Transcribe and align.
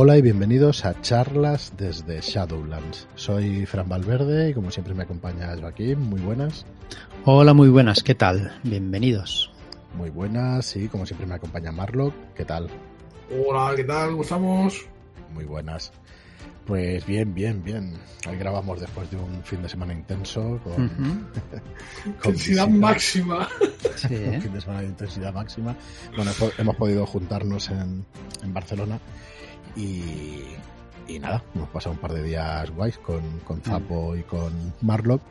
Hola 0.00 0.16
y 0.16 0.22
bienvenidos 0.22 0.84
a 0.84 1.00
charlas 1.02 1.72
desde 1.76 2.20
Shadowlands. 2.20 3.08
Soy 3.16 3.66
Fran 3.66 3.88
Valverde 3.88 4.50
y 4.50 4.54
como 4.54 4.70
siempre 4.70 4.94
me 4.94 5.02
acompaña 5.02 5.56
Joaquín. 5.60 5.98
Muy 5.98 6.20
buenas. 6.20 6.64
Hola, 7.24 7.52
muy 7.52 7.68
buenas. 7.68 8.04
¿Qué 8.04 8.14
tal? 8.14 8.56
Bienvenidos. 8.62 9.50
Muy 9.96 10.10
buenas 10.10 10.76
y 10.76 10.86
como 10.86 11.04
siempre 11.04 11.26
me 11.26 11.34
acompaña 11.34 11.72
Marlock. 11.72 12.14
¿Qué 12.36 12.44
tal? 12.44 12.68
Hola, 13.28 13.74
¿qué 13.74 13.82
tal? 13.82 14.10
¿Cómo 14.10 14.22
estamos? 14.22 14.86
Muy 15.34 15.46
buenas. 15.46 15.90
Pues 16.64 17.04
bien, 17.04 17.34
bien, 17.34 17.64
bien. 17.64 17.94
Hoy 18.28 18.36
grabamos 18.36 18.80
después 18.80 19.10
de 19.10 19.16
un 19.16 19.42
fin 19.42 19.62
de 19.62 19.68
semana 19.68 19.94
intenso 19.94 20.60
con, 20.62 20.74
uh 20.74 20.76
-huh. 20.96 21.24
con 22.04 22.30
intensidad 22.34 22.68
máxima. 22.68 23.48
Sí, 23.96 24.06
¿eh? 24.14 24.30
Un 24.36 24.42
fin 24.42 24.52
de 24.52 24.60
semana 24.60 24.82
de 24.82 24.86
intensidad 24.86 25.34
máxima. 25.34 25.74
Bueno, 26.14 26.30
hemos 26.56 26.76
podido 26.76 27.04
juntarnos 27.04 27.68
en, 27.70 28.06
en 28.44 28.54
Barcelona 28.54 29.00
y, 29.76 30.42
y, 31.06 31.18
nada, 31.18 31.42
hemos 31.54 31.68
pasado 31.68 31.92
un 31.94 31.98
par 31.98 32.12
de 32.12 32.22
días 32.22 32.70
guays 32.70 32.98
con, 32.98 33.22
con 33.40 33.60
Zapo 33.62 34.16
y 34.16 34.22
con 34.22 34.74
Marlock. 34.80 35.22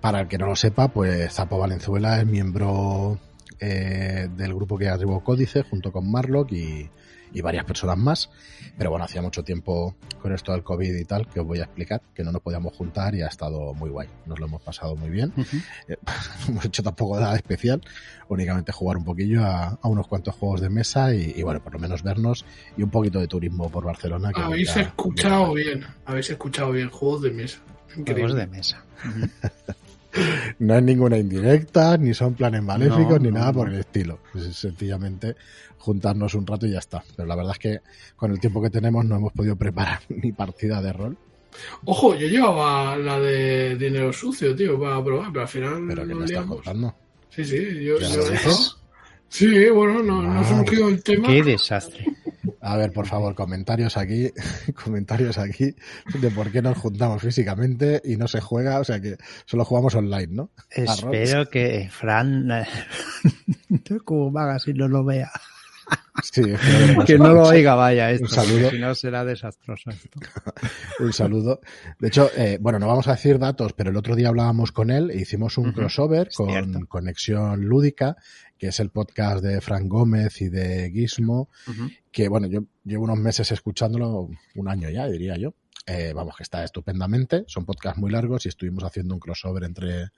Para 0.00 0.20
el 0.20 0.28
que 0.28 0.38
no 0.38 0.46
lo 0.46 0.56
sepa, 0.56 0.88
pues 0.88 1.32
Zapo 1.32 1.58
Valenzuela 1.58 2.20
es 2.20 2.26
miembro 2.26 3.18
eh, 3.60 4.28
del 4.36 4.54
grupo 4.54 4.76
que 4.76 4.88
arribó 4.88 5.22
Códice 5.22 5.62
junto 5.62 5.92
con 5.92 6.10
Marlock 6.10 6.50
y, 6.52 6.90
y 7.32 7.40
varias 7.40 7.64
personas 7.64 7.98
más. 7.98 8.30
Pero 8.78 8.90
bueno, 8.90 9.04
hacía 9.04 9.20
mucho 9.22 9.44
tiempo 9.44 9.94
con 10.20 10.32
esto 10.32 10.52
del 10.52 10.62
COVID 10.62 10.94
y 10.94 11.04
tal, 11.04 11.28
que 11.28 11.40
os 11.40 11.46
voy 11.46 11.60
a 11.60 11.64
explicar, 11.64 12.00
que 12.14 12.24
no 12.24 12.32
nos 12.32 12.40
podíamos 12.42 12.74
juntar 12.74 13.14
y 13.14 13.22
ha 13.22 13.26
estado 13.26 13.74
muy 13.74 13.90
guay. 13.90 14.08
Nos 14.26 14.38
lo 14.40 14.46
hemos 14.46 14.62
pasado 14.62 14.96
muy 14.96 15.10
bien. 15.10 15.32
Uh 15.36 15.40
-huh. 15.42 15.62
eh, 15.88 15.96
hemos 16.48 16.64
hecho 16.64 16.82
tampoco 16.82 17.20
nada 17.20 17.36
especial, 17.36 17.82
únicamente 18.28 18.72
jugar 18.72 18.96
un 18.96 19.04
poquillo 19.04 19.44
a, 19.44 19.78
a 19.80 19.88
unos 19.88 20.06
cuantos 20.08 20.34
juegos 20.34 20.60
de 20.60 20.70
mesa 20.70 21.14
y, 21.14 21.34
y, 21.36 21.42
bueno, 21.42 21.62
por 21.62 21.74
lo 21.74 21.78
menos 21.78 22.02
vernos 22.02 22.44
y 22.76 22.82
un 22.82 22.90
poquito 22.90 23.20
de 23.20 23.28
turismo 23.28 23.70
por 23.70 23.84
Barcelona. 23.84 24.32
Que 24.32 24.40
habéis 24.40 24.74
ya, 24.74 24.82
escuchado 24.82 25.52
bien. 25.52 25.80
bien, 25.80 25.90
habéis 26.06 26.30
escuchado 26.30 26.72
bien, 26.72 26.88
juegos 26.88 27.22
de 27.22 27.30
mesa. 27.30 27.58
Increíble. 27.96 28.32
Juegos 28.32 28.36
de 28.36 28.46
mesa. 28.46 28.84
Uh 29.04 29.08
-huh. 29.18 29.74
No 30.58 30.76
es 30.76 30.82
ninguna 30.82 31.18
indirecta, 31.18 31.96
ni 31.96 32.14
son 32.14 32.34
planes 32.34 32.62
maléficos, 32.62 33.18
no, 33.18 33.18
ni 33.18 33.30
no, 33.30 33.38
nada 33.38 33.52
por 33.52 33.68
el 33.68 33.80
estilo. 33.80 34.20
Es 34.34 34.56
sencillamente 34.56 35.36
juntarnos 35.78 36.34
un 36.34 36.46
rato 36.46 36.66
y 36.66 36.72
ya 36.72 36.78
está. 36.78 37.02
Pero 37.16 37.26
la 37.26 37.34
verdad 37.34 37.52
es 37.52 37.58
que 37.58 37.80
con 38.16 38.30
el 38.30 38.40
tiempo 38.40 38.62
que 38.62 38.70
tenemos 38.70 39.04
no 39.04 39.16
hemos 39.16 39.32
podido 39.32 39.56
preparar 39.56 40.00
ni 40.08 40.32
partida 40.32 40.80
de 40.80 40.92
rol. 40.92 41.18
Ojo, 41.84 42.14
yo 42.14 42.26
llevaba 42.28 42.96
la 42.96 43.18
de 43.18 43.76
dinero 43.76 44.12
sucio, 44.12 44.56
tío, 44.56 44.80
para 44.80 45.04
probar, 45.04 45.30
pero 45.30 45.42
al 45.42 45.48
final. 45.48 45.84
¿Pero 45.86 46.06
que 46.06 46.14
me 46.14 46.24
estás 46.24 46.46
contando? 46.46 46.94
Sí, 47.28 47.44
sí, 47.44 47.84
yo. 47.84 47.98
yo 47.98 48.81
sí, 49.32 49.70
bueno, 49.70 50.02
no, 50.02 50.22
no, 50.22 50.34
no 50.34 50.44
surgió 50.44 50.88
el 50.88 51.02
tema. 51.02 51.28
Qué 51.28 51.42
desastre. 51.42 52.06
A 52.60 52.76
ver, 52.76 52.92
por 52.92 53.06
favor, 53.06 53.34
comentarios 53.34 53.96
aquí, 53.96 54.30
comentarios 54.84 55.36
aquí 55.38 55.74
de 56.20 56.30
por 56.30 56.50
qué 56.52 56.62
nos 56.62 56.78
juntamos 56.78 57.20
físicamente 57.20 58.00
y 58.04 58.16
no 58.16 58.28
se 58.28 58.40
juega, 58.40 58.78
o 58.78 58.84
sea 58.84 59.00
que 59.00 59.16
solo 59.46 59.64
jugamos 59.64 59.94
online, 59.96 60.28
¿no? 60.28 60.50
Espero 60.70 61.50
que 61.50 61.88
Fran, 61.90 62.48
como 64.04 64.30
vaga 64.30 64.60
si 64.60 64.72
no 64.74 64.86
lo 64.86 65.04
vea. 65.04 65.30
Sí, 66.22 66.42
que, 66.42 67.04
que 67.04 67.18
no 67.18 67.32
lo 67.32 67.42
oiga, 67.48 67.74
vaya, 67.74 68.10
esto, 68.10 68.26
un 68.26 68.30
saludo. 68.30 68.70
si 68.70 68.78
no 68.78 68.94
será 68.94 69.24
desastroso 69.24 69.90
esto. 69.90 70.20
un 71.00 71.12
saludo. 71.12 71.60
De 71.98 72.08
hecho, 72.08 72.30
eh, 72.36 72.58
bueno, 72.60 72.78
no 72.78 72.86
vamos 72.86 73.08
a 73.08 73.12
decir 73.12 73.38
datos, 73.38 73.72
pero 73.72 73.90
el 73.90 73.96
otro 73.96 74.14
día 74.14 74.28
hablábamos 74.28 74.72
con 74.72 74.90
él 74.90 75.10
e 75.10 75.16
hicimos 75.20 75.58
un 75.58 75.68
uh 75.68 75.70
-huh. 75.70 75.74
crossover 75.74 76.28
con 76.34 76.50
Cierto. 76.50 76.78
Conexión 76.86 77.64
Lúdica, 77.64 78.16
que 78.62 78.68
es 78.68 78.78
el 78.78 78.90
podcast 78.90 79.42
de 79.42 79.60
Frank 79.60 79.88
Gómez 79.88 80.40
y 80.40 80.48
de 80.48 80.88
Gizmo, 80.92 81.48
uh 81.66 81.70
-huh. 81.72 81.98
que 82.12 82.28
bueno, 82.28 82.46
yo 82.46 82.60
llevo 82.84 83.02
unos 83.02 83.18
meses 83.18 83.50
escuchándolo, 83.50 84.30
un 84.54 84.68
año 84.68 84.88
ya, 84.88 85.08
diría 85.08 85.36
yo. 85.36 85.54
Eh, 85.84 86.12
vamos, 86.14 86.36
que 86.36 86.44
está 86.44 86.62
estupendamente. 86.62 87.42
Son 87.48 87.64
podcasts 87.64 87.98
muy 87.98 88.12
largos 88.12 88.46
y 88.46 88.50
estuvimos 88.50 88.84
haciendo 88.84 89.14
un 89.14 89.20
crossover 89.20 89.64
entre 89.64 90.10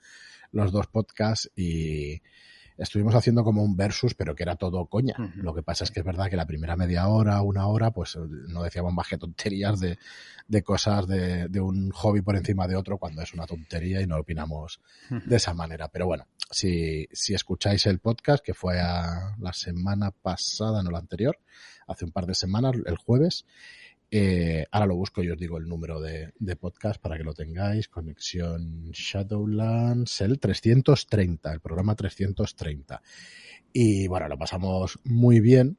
los 0.51 0.71
dos 0.71 0.85
podcasts 0.85 1.49
y 1.55 2.21
estuvimos 2.77 3.15
haciendo 3.15 3.43
como 3.43 3.63
un 3.63 3.75
versus, 3.75 4.13
pero 4.13 4.35
que 4.35 4.43
era 4.43 4.57
todo 4.57 4.85
coña. 4.85 5.15
Uh 5.17 5.23
-huh. 5.23 5.35
Lo 5.37 5.55
que 5.55 5.63
pasa 5.63 5.83
es 5.83 5.89
que 5.89 6.01
es 6.01 6.05
verdad 6.05 6.29
que 6.29 6.35
la 6.35 6.45
primera 6.45 6.75
media 6.75 7.07
hora, 7.07 7.41
una 7.41 7.65
hora, 7.65 7.89
pues 7.89 8.15
no 8.15 8.61
decíamos 8.61 8.93
más 8.93 9.07
que 9.07 9.17
tonterías 9.17 9.79
de, 9.79 9.97
de 10.47 10.61
cosas 10.61 11.07
de, 11.07 11.47
de, 11.47 11.61
un 11.61 11.89
hobby 11.89 12.21
por 12.21 12.35
encima 12.35 12.67
de 12.67 12.75
otro 12.75 12.99
cuando 12.99 13.23
es 13.23 13.33
una 13.33 13.47
tontería 13.47 14.01
y 14.01 14.05
no 14.05 14.17
opinamos 14.19 14.81
uh 15.09 15.15
-huh. 15.15 15.23
de 15.25 15.35
esa 15.35 15.55
manera. 15.55 15.87
Pero 15.87 16.05
bueno, 16.05 16.27
si, 16.49 17.07
si 17.11 17.33
escucháis 17.33 17.85
el 17.85 17.99
podcast, 17.99 18.43
que 18.43 18.53
fue 18.53 18.79
a 18.79 19.35
la 19.39 19.53
semana 19.53 20.11
pasada, 20.11 20.83
no 20.83 20.91
la 20.91 20.99
anterior, 20.99 21.39
hace 21.87 22.05
un 22.05 22.11
par 22.11 22.25
de 22.25 22.35
semanas, 22.35 22.75
el 22.85 22.97
jueves, 22.97 23.45
eh, 24.11 24.65
ahora 24.71 24.85
lo 24.85 24.95
busco 24.95 25.23
y 25.23 25.29
os 25.29 25.37
digo 25.37 25.57
el 25.57 25.67
número 25.67 25.99
de, 25.99 26.31
de, 26.39 26.55
podcast 26.55 27.01
para 27.01 27.17
que 27.17 27.23
lo 27.23 27.33
tengáis. 27.33 27.89
Conexión 27.89 28.91
Shadowlands, 28.91 30.21
el 30.21 30.39
330, 30.39 31.51
el 31.51 31.59
programa 31.59 31.95
330. 31.95 33.01
Y 33.73 34.07
bueno, 34.07 34.27
lo 34.27 34.37
pasamos 34.37 34.99
muy 35.03 35.39
bien. 35.39 35.77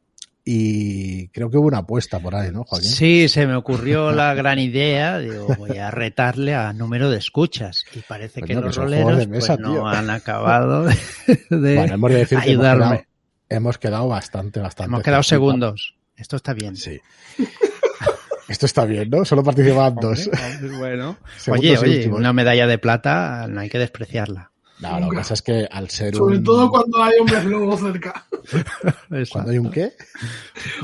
Y 0.49 1.27
creo 1.31 1.51
que 1.51 1.57
hubo 1.57 1.67
una 1.67 1.79
apuesta 1.79 2.21
por 2.21 2.37
ahí, 2.37 2.53
¿no, 2.53 2.63
Joaquín? 2.63 2.89
Sí, 2.89 3.29
se 3.29 3.49
me 3.49 3.57
ocurrió 3.57 4.13
la 4.13 4.33
gran 4.35 4.61
idea. 4.61 5.19
Digo, 5.19 5.49
voy 5.59 5.77
a 5.79 5.91
retarle 5.91 6.55
a 6.55 6.73
número 6.73 7.11
de 7.11 7.19
escuchas. 7.19 7.85
Y 7.93 7.99
parece 7.99 8.43
Coño, 8.43 8.61
que 8.61 8.67
los 8.67 8.77
roleros 8.77 9.19
de 9.19 9.27
mesa, 9.27 9.57
pues, 9.57 9.69
no 9.69 9.89
han 9.89 10.09
acabado 10.09 10.85
de, 10.85 10.95
de 11.51 11.75
bueno, 11.75 11.95
hemos 11.95 12.11
de 12.13 12.17
decir 12.19 12.39
ayudarme. 12.39 12.79
Que 12.79 12.85
hemos, 12.87 12.97
quedado, 12.97 13.05
hemos 13.49 13.79
quedado 13.79 14.09
bastante, 14.09 14.61
bastante. 14.61 14.89
Hemos 14.89 15.03
quedado 15.03 15.23
segundos. 15.25 15.97
Esto 16.17 16.37
está 16.37 16.55
bien. 16.55 16.77
Sí. 16.77 17.01
Esto 18.49 18.67
está 18.67 18.85
bien, 18.85 19.11
¿no? 19.11 19.25
Solo 19.25 19.43
participaban 19.43 19.97
dos. 19.97 20.31
bueno. 20.79 21.19
oye, 21.49 21.77
oye, 21.77 21.97
últimos. 21.97 22.21
una 22.21 22.33
medalla 22.33 22.69
de 22.69 22.79
plata 22.79 23.49
no 23.49 23.63
hay 23.63 23.69
que 23.69 23.81
despreciarla. 23.81 24.53
No, 24.79 25.01
lo 25.01 25.11
que 25.11 25.17
pasa 25.17 25.35
es 25.35 25.43
que 25.43 25.67
al 25.71 25.89
ser 25.89 26.15
Sobre 26.15 26.39
un... 26.39 26.45
todo 26.45 26.71
cuando 26.71 27.03
hay 27.03 27.19
un 27.19 27.27
pez 27.27 27.45
lobo 27.45 27.77
cerca. 27.77 28.27
¿Cuando 29.33 29.51
hay 29.51 29.59
un 29.59 29.71
qué? 29.71 29.93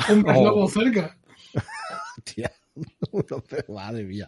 un 0.09 0.25
pez 0.25 0.35
lobo 0.37 0.65
oh. 0.65 0.69
cerca. 0.69 1.17
Tía. 2.25 2.53
Madre 3.69 4.05
mía. 4.05 4.27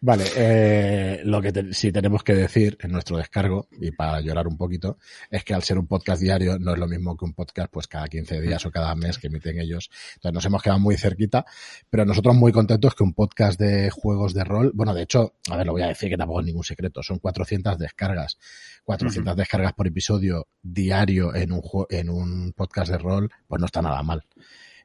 Vale, 0.00 0.24
eh, 0.36 1.20
lo 1.24 1.40
que 1.40 1.52
te, 1.52 1.72
sí 1.74 1.92
tenemos 1.92 2.22
que 2.22 2.34
decir 2.34 2.76
en 2.80 2.92
nuestro 2.92 3.16
descargo, 3.16 3.68
y 3.80 3.90
para 3.90 4.20
llorar 4.20 4.46
un 4.46 4.56
poquito, 4.56 4.98
es 5.30 5.44
que 5.44 5.54
al 5.54 5.62
ser 5.62 5.78
un 5.78 5.86
podcast 5.86 6.22
diario 6.22 6.58
no 6.58 6.72
es 6.72 6.78
lo 6.78 6.86
mismo 6.86 7.16
que 7.16 7.24
un 7.24 7.34
podcast 7.34 7.70
pues 7.72 7.86
cada 7.86 8.06
15 8.06 8.40
días 8.40 8.64
o 8.66 8.70
cada 8.70 8.94
mes 8.94 9.18
que 9.18 9.26
emiten 9.26 9.58
ellos. 9.58 9.90
Entonces 10.14 10.34
nos 10.34 10.44
hemos 10.44 10.62
quedado 10.62 10.80
muy 10.80 10.96
cerquita, 10.96 11.44
pero 11.88 12.04
nosotros 12.04 12.34
muy 12.36 12.52
contentos 12.52 12.94
que 12.94 13.02
un 13.02 13.14
podcast 13.14 13.58
de 13.58 13.90
juegos 13.90 14.34
de 14.34 14.44
rol, 14.44 14.72
bueno, 14.74 14.94
de 14.94 15.02
hecho, 15.02 15.34
a 15.50 15.56
ver, 15.56 15.66
lo 15.66 15.72
voy 15.72 15.82
a 15.82 15.88
decir 15.88 16.08
que 16.08 16.16
tampoco 16.16 16.40
es 16.40 16.46
ningún 16.46 16.64
secreto, 16.64 17.02
son 17.02 17.18
400 17.18 17.78
descargas. 17.78 18.38
400 18.84 19.32
uh 19.32 19.34
-huh. 19.34 19.38
descargas 19.38 19.72
por 19.74 19.86
episodio 19.86 20.48
diario 20.62 21.34
en 21.34 21.52
un, 21.52 21.62
en 21.90 22.10
un 22.10 22.52
podcast 22.52 22.90
de 22.90 22.98
rol, 22.98 23.30
pues 23.46 23.60
no 23.60 23.66
está 23.66 23.82
nada 23.82 24.02
mal 24.02 24.24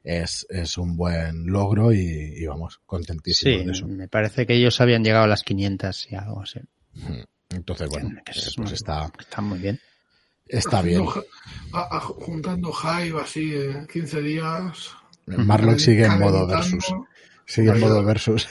es, 0.06 0.46
es 0.48 0.78
un 0.78 0.96
buen 0.96 1.46
logro 1.46 1.92
y, 1.92 1.98
y 2.36 2.46
vamos, 2.46 2.80
contentísimo 2.86 3.58
sí, 3.58 3.64
de 3.64 3.72
eso. 3.72 3.88
Me 3.88 4.06
parece 4.06 4.46
que 4.46 4.54
ellos 4.54 4.80
habían 4.80 5.02
llegado 5.02 5.24
a 5.24 5.28
las 5.28 5.42
500 5.42 6.12
y 6.12 6.14
algo 6.14 6.42
así. 6.42 6.60
Entonces, 7.50 7.88
bueno, 7.88 8.10
es, 8.24 8.54
pues 8.56 8.72
está, 8.72 9.10
está 9.18 9.40
muy 9.40 9.58
bien. 9.58 9.80
Está 10.46 10.80
bien. 10.80 11.04
A, 11.72 11.96
a, 11.96 12.00
juntando 12.00 12.72
Hive 12.72 13.20
así 13.20 13.52
en 13.52 13.88
15 13.88 14.22
días. 14.22 14.92
Marlock 15.26 15.78
sigue 15.78 16.06
en 16.06 16.20
modo 16.20 16.46
versus. 16.46 16.94
Sigue 17.44 17.70
en 17.70 17.80
modo 17.80 18.04
versus. 18.04 18.48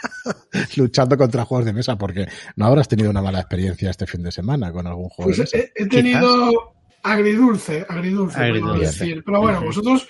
Luchando 0.76 1.18
contra 1.18 1.44
juegos 1.44 1.66
de 1.66 1.74
mesa, 1.74 1.96
porque 1.96 2.26
no 2.56 2.64
habrás 2.64 2.88
tenido 2.88 3.10
una 3.10 3.20
mala 3.20 3.40
experiencia 3.40 3.90
este 3.90 4.06
fin 4.06 4.22
de 4.22 4.32
semana 4.32 4.72
con 4.72 4.86
algún 4.86 5.10
juego 5.10 5.32
pues 5.34 5.36
de 5.36 5.42
mesa. 5.42 5.58
He, 5.58 5.82
he 5.82 5.86
tenido 5.86 6.74
agridulce, 7.02 7.84
agridulce, 7.88 8.38
agridulce. 8.38 8.86
decir. 8.86 9.22
Pero 9.24 9.40
bueno, 9.42 9.62
vosotros 9.62 10.08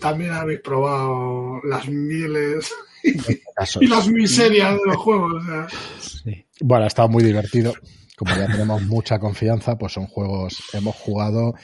también 0.00 0.32
habéis 0.32 0.60
probado 0.60 1.60
las 1.64 1.88
miles 1.88 2.72
y, 3.02 3.86
las 3.86 4.08
miserias 4.08 4.72
de 4.72 4.86
los 4.86 4.96
juegos. 4.96 5.32
O 5.34 5.44
sea. 5.44 5.66
sí. 6.00 6.44
Bueno, 6.60 6.84
ha 6.84 6.88
estado 6.88 7.08
muy 7.08 7.22
divertido. 7.22 7.72
Como 8.16 8.34
ya 8.34 8.46
tenemos 8.46 8.82
mucha 8.82 9.18
confianza, 9.18 9.78
pues 9.78 9.92
son 9.92 10.06
juegos. 10.06 10.60
Hemos 10.72 10.96
jugado 10.96 11.54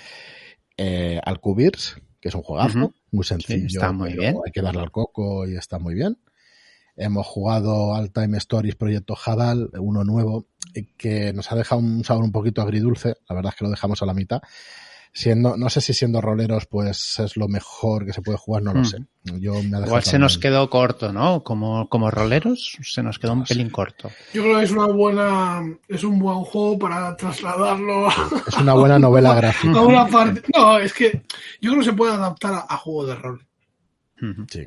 eh, 0.77 1.21
al 1.25 1.41
Cubirs, 1.41 1.97
que 2.21 2.29
es 2.29 2.35
un 2.35 2.43
juegazo, 2.43 2.79
uh 2.79 2.83
-huh. 2.83 2.95
muy 3.11 3.25
sencillo. 3.25 3.69
Sí, 3.69 3.77
está 3.77 3.91
muy 3.91 4.13
bien. 4.13 4.37
Hay 4.45 4.53
que 4.53 4.63
darle 4.63 4.81
al 4.81 4.93
coco 4.93 5.49
y 5.49 5.57
está 5.57 5.79
muy 5.81 5.95
bien. 5.95 6.17
Hemos 6.97 7.27
jugado 7.27 7.97
al 7.97 8.13
Time 8.13 8.39
Stories 8.39 8.77
Proyecto 8.77 9.17
Hadal, 9.17 9.71
uno 9.81 10.05
nuevo, 10.05 10.47
que 10.97 11.33
nos 11.33 11.51
ha 11.51 11.57
dejado 11.57 11.81
un 11.81 12.05
sabor 12.05 12.23
un 12.23 12.31
poquito 12.31 12.63
agridulce. 12.63 13.17
La 13.29 13.35
verdad 13.35 13.53
es 13.53 13.59
que 13.59 13.65
lo 13.65 13.71
dejamos 13.71 14.01
a 14.01 14.07
la 14.07 14.15
mitad 14.15 14.41
siendo, 15.15 15.57
no 15.57 15.71
sé 15.71 15.81
si 15.81 15.95
siendo 15.95 16.21
roleros 16.21 16.67
pues 16.67 17.21
es 17.21 17.37
lo 17.37 17.47
mejor 17.47 18.05
que 18.05 18.13
se 18.13 18.21
puede 18.21 18.37
jugar, 18.37 18.63
no 18.65 18.75
lo 18.75 18.81
mm. 18.81 18.85
sé. 18.85 18.99
Yo 19.23 19.63
me 19.63 19.79
Igual 19.79 20.03
se 20.03 20.19
nos 20.19 20.37
quedó 20.37 20.69
corto, 20.69 21.13
¿no? 21.13 21.45
Como, 21.45 21.89
como 21.89 22.11
roleros 22.11 22.77
se 22.83 23.03
nos 23.03 23.19
quedó 23.19 23.33
un 23.33 23.45
pelín 23.45 23.71
corto. 23.71 24.11
Yo 24.35 24.43
creo 24.43 24.59
que 24.59 24.65
es 24.65 24.73
una 24.73 24.87
buena, 24.87 25.63
es 25.89 26.03
un 26.05 26.19
buen 26.19 26.41
juego 26.41 26.79
para 26.79 27.17
trasladarlo. 27.17 28.09
Es 28.47 28.57
una 28.59 28.75
buena 28.75 28.99
novela 28.99 29.35
gráfica. 29.37 29.79
A 29.79 29.83
una 29.83 30.07
parte. 30.07 30.43
No, 30.55 30.79
es 30.79 30.93
que 30.93 31.23
yo 31.61 31.71
creo 31.71 31.79
que 31.79 31.91
se 31.91 31.93
puede 31.95 32.13
adaptar 32.13 32.53
a, 32.53 32.67
a 32.69 32.77
juego 32.77 33.07
de 33.07 33.15
rol. 33.15 33.47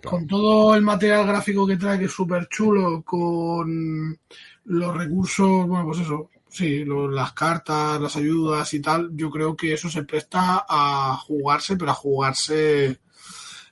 Con 0.03 0.27
todo 0.27 0.75
el 0.75 0.81
material 0.81 1.25
gráfico 1.25 1.65
que 1.65 1.77
trae, 1.77 1.97
que 1.97 2.05
es 2.05 2.11
súper 2.11 2.47
chulo, 2.47 3.01
con 3.03 4.17
los 4.65 4.95
recursos, 4.95 5.67
bueno, 5.67 5.85
pues 5.85 5.99
eso, 5.99 6.29
sí, 6.57 6.85
las 6.85 7.33
cartas, 7.33 8.01
las 8.01 8.15
ayudas 8.15 8.73
y 8.73 8.81
tal, 8.81 9.11
yo 9.13 9.29
creo 9.29 9.55
que 9.55 9.73
eso 9.73 9.89
se 9.89 10.03
presta 10.03 10.65
a 10.67 11.17
jugarse, 11.17 11.77
pero 11.77 11.91
a 11.91 11.95
jugarse, 11.95 12.99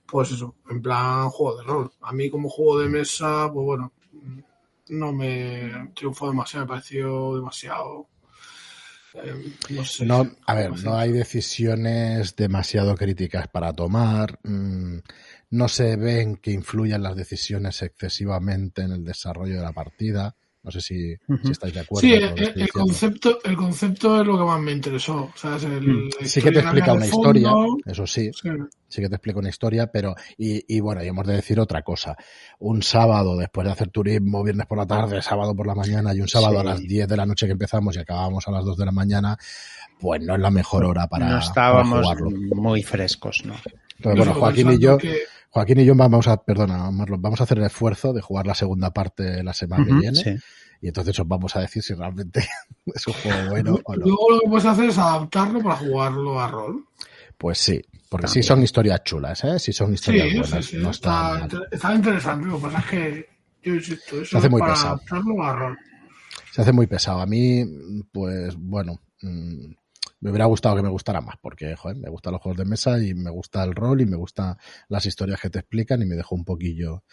pues 0.06 0.32
eso, 0.32 0.56
en 0.70 0.82
plan 0.82 1.30
juego 1.30 1.58
de 1.58 1.64
rol. 1.64 1.92
A 2.02 2.14
mí 2.14 2.30
como 2.30 2.50
juego 2.50 2.80
de 2.80 2.90
mesa, 2.90 3.50
pues 3.52 3.66
bueno, 3.66 3.94
no 4.90 5.14
me 5.14 5.92
triunfó 5.96 6.30
demasiado, 6.30 6.66
me 6.66 6.70
pareció 6.70 7.36
demasiado 7.36 8.08
no, 10.06 10.32
a 10.46 10.54
ver, 10.54 10.84
no 10.84 10.98
hay 10.98 11.12
decisiones 11.12 12.36
demasiado 12.36 12.96
críticas 12.96 13.48
para 13.48 13.74
tomar. 13.74 14.40
Mm, 14.44 15.00
no 15.52 15.68
se 15.68 15.96
ven 15.96 16.38
que 16.38 16.52
influyan 16.52 17.04
las 17.04 17.16
decisiones 17.16 17.82
excesivamente 17.82 18.82
en 18.82 18.92
el 18.92 19.04
desarrollo 19.04 19.56
de 19.56 19.62
la 19.62 19.74
partida. 19.74 20.36
No 20.66 20.72
sé 20.72 20.82
si, 20.82 21.16
estáis 21.52 21.76
de 21.76 21.80
acuerdo. 21.82 22.08
Sí, 22.08 22.14
el, 22.14 22.72
concepto, 22.72 23.38
el 23.44 23.56
concepto 23.56 24.20
es 24.20 24.26
lo 24.26 24.36
que 24.36 24.44
más 24.46 24.60
me 24.60 24.72
interesó. 24.72 25.32
Mm. 25.44 26.26
sí 26.26 26.42
que 26.42 26.52
te 26.52 26.60
explica 26.60 26.94
una 26.94 27.06
historia, 27.06 27.52
eso 27.86 28.08
sí, 28.08 28.32
sí, 28.88 29.02
que 29.02 29.08
te 29.08 29.14
explica 29.14 29.38
una 29.38 29.50
historia, 29.50 29.92
pero, 29.92 30.16
y, 30.40 30.80
bueno, 30.80 31.04
y 31.04 31.08
hemos 31.08 31.28
de 31.28 31.36
decir 31.36 31.60
otra 31.60 31.84
cosa. 31.84 32.18
Un 32.58 32.82
sábado 32.82 33.38
después 33.38 33.68
de 33.68 33.74
hacer 33.74 33.90
turismo, 33.90 34.44
viernes 34.44 34.66
por 34.66 34.80
la 34.80 34.88
tarde, 34.88 35.22
sábado 35.22 35.56
por 35.56 35.68
la 35.68 35.76
mañana 35.76 36.16
y 36.16 36.22
un 36.22 36.28
sábado 36.28 36.60
a 36.60 36.64
las 36.64 36.82
10 36.82 37.08
de 37.08 37.16
la 37.16 37.28
noche 37.28 37.46
que 37.46 37.52
empezamos 37.52 37.96
y 37.96 38.00
acabamos 38.00 38.48
a 38.48 38.52
las 38.52 38.66
2 38.66 38.76
de 38.76 38.86
la 38.86 38.92
mañana, 38.92 39.38
pues 40.00 40.20
no 40.24 40.34
es 40.34 40.42
la 40.42 40.50
mejor 40.50 40.84
hora 40.84 41.06
para, 41.06 41.30
no 41.30 41.38
estábamos 41.38 42.08
muy 42.56 42.82
frescos, 42.82 43.44
¿no? 43.46 43.54
Entonces, 43.98 44.18
bueno, 44.18 44.34
Joaquín 44.34 44.72
y 44.72 44.80
yo, 44.80 44.98
Joaquín 45.56 45.80
y 45.80 45.86
yo 45.86 45.96
vamos 45.96 46.28
a, 46.28 46.36
perdona, 46.44 46.92
Marlon, 46.92 47.22
vamos 47.22 47.40
a 47.40 47.46
hacer 47.46 47.60
el 47.60 47.64
esfuerzo 47.64 48.12
de 48.12 48.20
jugar 48.20 48.46
la 48.46 48.56
segunda 48.56 48.92
parte 48.92 49.42
la 49.42 49.54
semana 49.54 49.86
que 49.86 49.94
viene. 49.94 50.42
Y 50.82 50.88
entonces 50.90 51.18
os 51.18 51.26
vamos 51.26 51.56
a 51.56 51.62
decir 51.62 51.82
si 51.82 51.94
realmente 51.94 52.46
es 52.94 53.08
un 53.08 53.14
juego 53.14 53.50
bueno 53.52 53.80
o 53.86 53.96
no. 53.96 54.06
Luego 54.06 54.32
lo 54.32 54.40
que 54.42 54.50
puedes 54.50 54.66
hacer 54.66 54.90
es 54.90 54.98
adaptarlo 54.98 55.64
para 55.64 55.78
jugarlo 55.78 56.42
a 56.42 56.50
rol. 56.50 56.86
Pues 57.38 57.58
sí, 57.58 57.82
porque 58.10 58.28
sí 58.28 58.44
son 58.44 58.64
historias 58.64 59.02
chulas, 59.06 59.46
¿eh? 59.46 59.58
Sí 59.58 59.72
son 59.72 59.94
historias 59.94 60.28
buenas. 60.34 60.74
no 60.74 60.90
está, 60.90 61.48
está, 61.72 61.96
interesante, 61.96 62.48
lo 62.48 62.58
que 62.58 62.62
pasa 62.62 62.80
es 62.80 62.86
que 62.88 63.30
yo 63.64 63.76
insisto, 63.76 64.16
eso 64.18 64.32
Se 64.32 64.38
hace 64.38 64.50
muy 64.50 64.60
para 64.60 64.74
pesado. 64.74 64.96
adaptarlo 64.96 65.42
a 65.42 65.56
rol. 65.56 65.78
Se 66.52 66.62
hace 66.64 66.74
muy 66.74 66.88
pesado. 66.88 67.22
A 67.22 67.26
mí, 67.26 67.64
pues 68.12 68.58
bueno, 68.58 69.00
mm, 69.22 69.72
me 70.26 70.32
hubiera 70.32 70.46
gustado 70.46 70.76
que 70.76 70.82
me 70.82 70.90
gustara 70.90 71.22
más, 71.22 71.36
porque 71.40 71.76
me 71.98 72.10
gustan 72.10 72.34
los 72.34 72.42
juegos 72.42 72.58
de 72.58 72.66
mesa 72.66 73.00
y 73.00 73.14
me 73.14 73.30
gusta 73.30 73.64
el 73.64 73.76
rol 73.76 74.02
y 74.02 74.08
me 74.08 74.18
gustan 74.18 74.58
las 74.90 75.06
historias 75.06 75.40
que 75.40 75.52
te 75.52 75.60
explican 75.60 76.02
y 76.02 76.06
me 76.08 76.16
dejó 76.16 76.34
un 76.34 76.44
poquillo. 76.44 77.04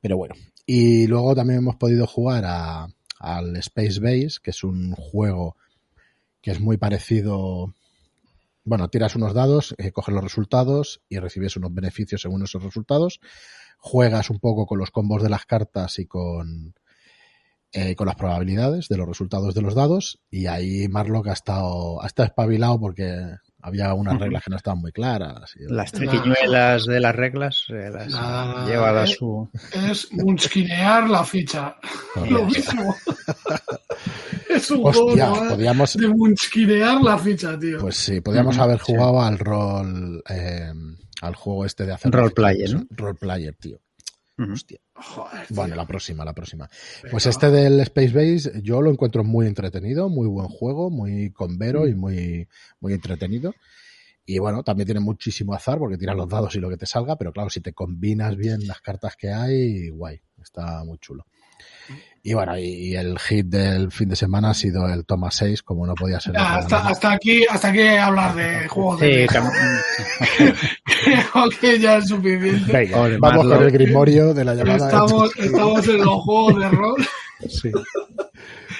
Pero 0.00 0.16
bueno. 0.16 0.36
Y 0.64 1.08
luego 1.08 1.34
también 1.34 1.58
hemos 1.58 1.74
podido 1.74 2.06
jugar 2.06 2.44
a, 2.46 2.86
al 3.18 3.56
Space 3.56 3.98
Base, 3.98 4.36
que 4.40 4.50
es 4.50 4.62
un 4.62 4.92
juego 4.92 5.56
que 6.40 6.52
es 6.52 6.60
muy 6.60 6.76
parecido. 6.76 7.74
Bueno, 8.62 8.88
tiras 8.88 9.16
unos 9.16 9.34
dados, 9.34 9.74
eh, 9.78 9.90
coges 9.90 10.14
los 10.14 10.22
resultados 10.22 11.02
y 11.08 11.18
recibes 11.18 11.56
unos 11.56 11.74
beneficios 11.74 12.22
según 12.22 12.44
esos 12.44 12.62
resultados. 12.62 13.18
Juegas 13.78 14.30
un 14.30 14.38
poco 14.38 14.64
con 14.66 14.78
los 14.78 14.92
combos 14.92 15.24
de 15.24 15.28
las 15.28 15.44
cartas 15.44 15.98
y 15.98 16.06
con, 16.06 16.76
eh, 17.76 17.96
con 17.96 18.06
las 18.06 18.14
probabilidades 18.14 18.86
de 18.88 18.96
los 18.96 19.08
resultados 19.08 19.52
de 19.52 19.60
los 19.60 19.74
dados 19.74 20.20
y 20.30 20.46
ahí 20.46 20.86
Marlock 20.86 21.26
ha 21.26 21.32
estado, 21.32 22.00
ha 22.00 22.06
estado 22.06 22.28
espabilado 22.28 22.78
porque 22.78 23.34
había 23.60 23.92
unas 23.94 24.16
reglas 24.20 24.44
que 24.44 24.50
no 24.50 24.56
estaban 24.56 24.80
muy 24.80 24.92
claras. 24.92 25.54
Las 25.58 25.90
triquiñuelas 25.90 26.86
de 26.86 27.00
las 27.00 27.16
reglas 27.16 27.64
eh, 27.70 27.90
las 27.90 28.68
lleva 28.68 29.02
a 29.02 29.06
su... 29.08 29.50
Es 29.72 30.12
munchkinear 30.12 31.10
la 31.10 31.24
ficha. 31.24 31.74
Lo 32.28 32.44
mismo. 32.44 32.94
es 34.50 34.70
un 34.70 34.86
Hostia, 34.86 35.30
juego 35.30 35.48
podíamos... 35.48 35.94
de 35.94 36.08
munchkinear 36.08 37.02
la 37.02 37.18
ficha, 37.18 37.58
tío. 37.58 37.78
Pues 37.78 37.96
sí, 37.96 38.20
podíamos 38.20 38.56
haber 38.58 38.78
jugado 38.78 39.20
al 39.20 39.38
rol... 39.38 40.22
Eh, 40.28 40.72
al 41.22 41.34
juego 41.34 41.64
este 41.64 41.86
de 41.86 41.92
hacer... 41.94 42.12
Role 42.12 42.30
player, 42.30 42.74
¿no? 42.74 42.86
Role 42.90 43.18
player, 43.18 43.56
tío. 43.56 43.80
Hostia. 44.36 44.80
bueno, 45.50 45.76
la 45.76 45.86
próxima, 45.86 46.24
la 46.24 46.32
próxima. 46.32 46.68
Pues 47.10 47.26
este 47.26 47.50
del 47.50 47.78
Space 47.80 48.12
Base 48.12 48.62
yo 48.62 48.82
lo 48.82 48.90
encuentro 48.90 49.22
muy 49.22 49.46
entretenido, 49.46 50.08
muy 50.08 50.26
buen 50.26 50.48
juego, 50.48 50.90
muy 50.90 51.30
convero 51.30 51.86
y 51.86 51.94
muy, 51.94 52.48
muy 52.80 52.92
entretenido. 52.94 53.54
Y 54.26 54.38
bueno, 54.38 54.62
también 54.62 54.86
tiene 54.86 55.00
muchísimo 55.00 55.54
azar 55.54 55.78
porque 55.78 55.98
tiras 55.98 56.16
los 56.16 56.28
dados 56.28 56.54
y 56.56 56.58
lo 56.58 56.70
que 56.70 56.78
te 56.78 56.86
salga, 56.86 57.16
pero 57.16 57.32
claro, 57.32 57.50
si 57.50 57.60
te 57.60 57.74
combinas 57.74 58.36
bien 58.36 58.66
las 58.66 58.80
cartas 58.80 59.16
que 59.16 59.30
hay, 59.30 59.90
guay, 59.90 60.20
está 60.42 60.82
muy 60.84 60.98
chulo. 60.98 61.26
Y 62.26 62.32
bueno, 62.32 62.56
y 62.56 62.96
el 62.96 63.18
hit 63.18 63.48
del 63.48 63.92
fin 63.92 64.08
de 64.08 64.16
semana 64.16 64.48
ha 64.48 64.54
sido 64.54 64.88
el 64.88 65.04
Toma 65.04 65.30
6, 65.30 65.62
como 65.62 65.86
no 65.86 65.94
podía 65.94 66.18
ser. 66.18 66.34
hasta, 66.38 66.88
hasta, 66.88 67.12
aquí, 67.12 67.44
hasta 67.44 67.68
aquí 67.68 67.82
hablar 67.82 68.34
de 68.34 68.66
juegos 68.66 69.00
de 69.00 69.26
Creo 69.28 69.44
que 71.60 71.78
ya 71.78 71.98
es 71.98 72.08
suficiente. 72.08 72.90
vamos 73.20 73.46
con 73.46 73.62
el 73.62 73.70
grimorio 73.70 74.32
de 74.32 74.42
la 74.42 74.54
llamada. 74.54 74.86
Estamos, 74.86 75.36
estamos 75.36 75.86
en 75.86 75.98
los 75.98 76.22
juegos 76.22 76.60
de 76.60 76.68
rol. 76.70 77.06
Sí. 77.46 77.70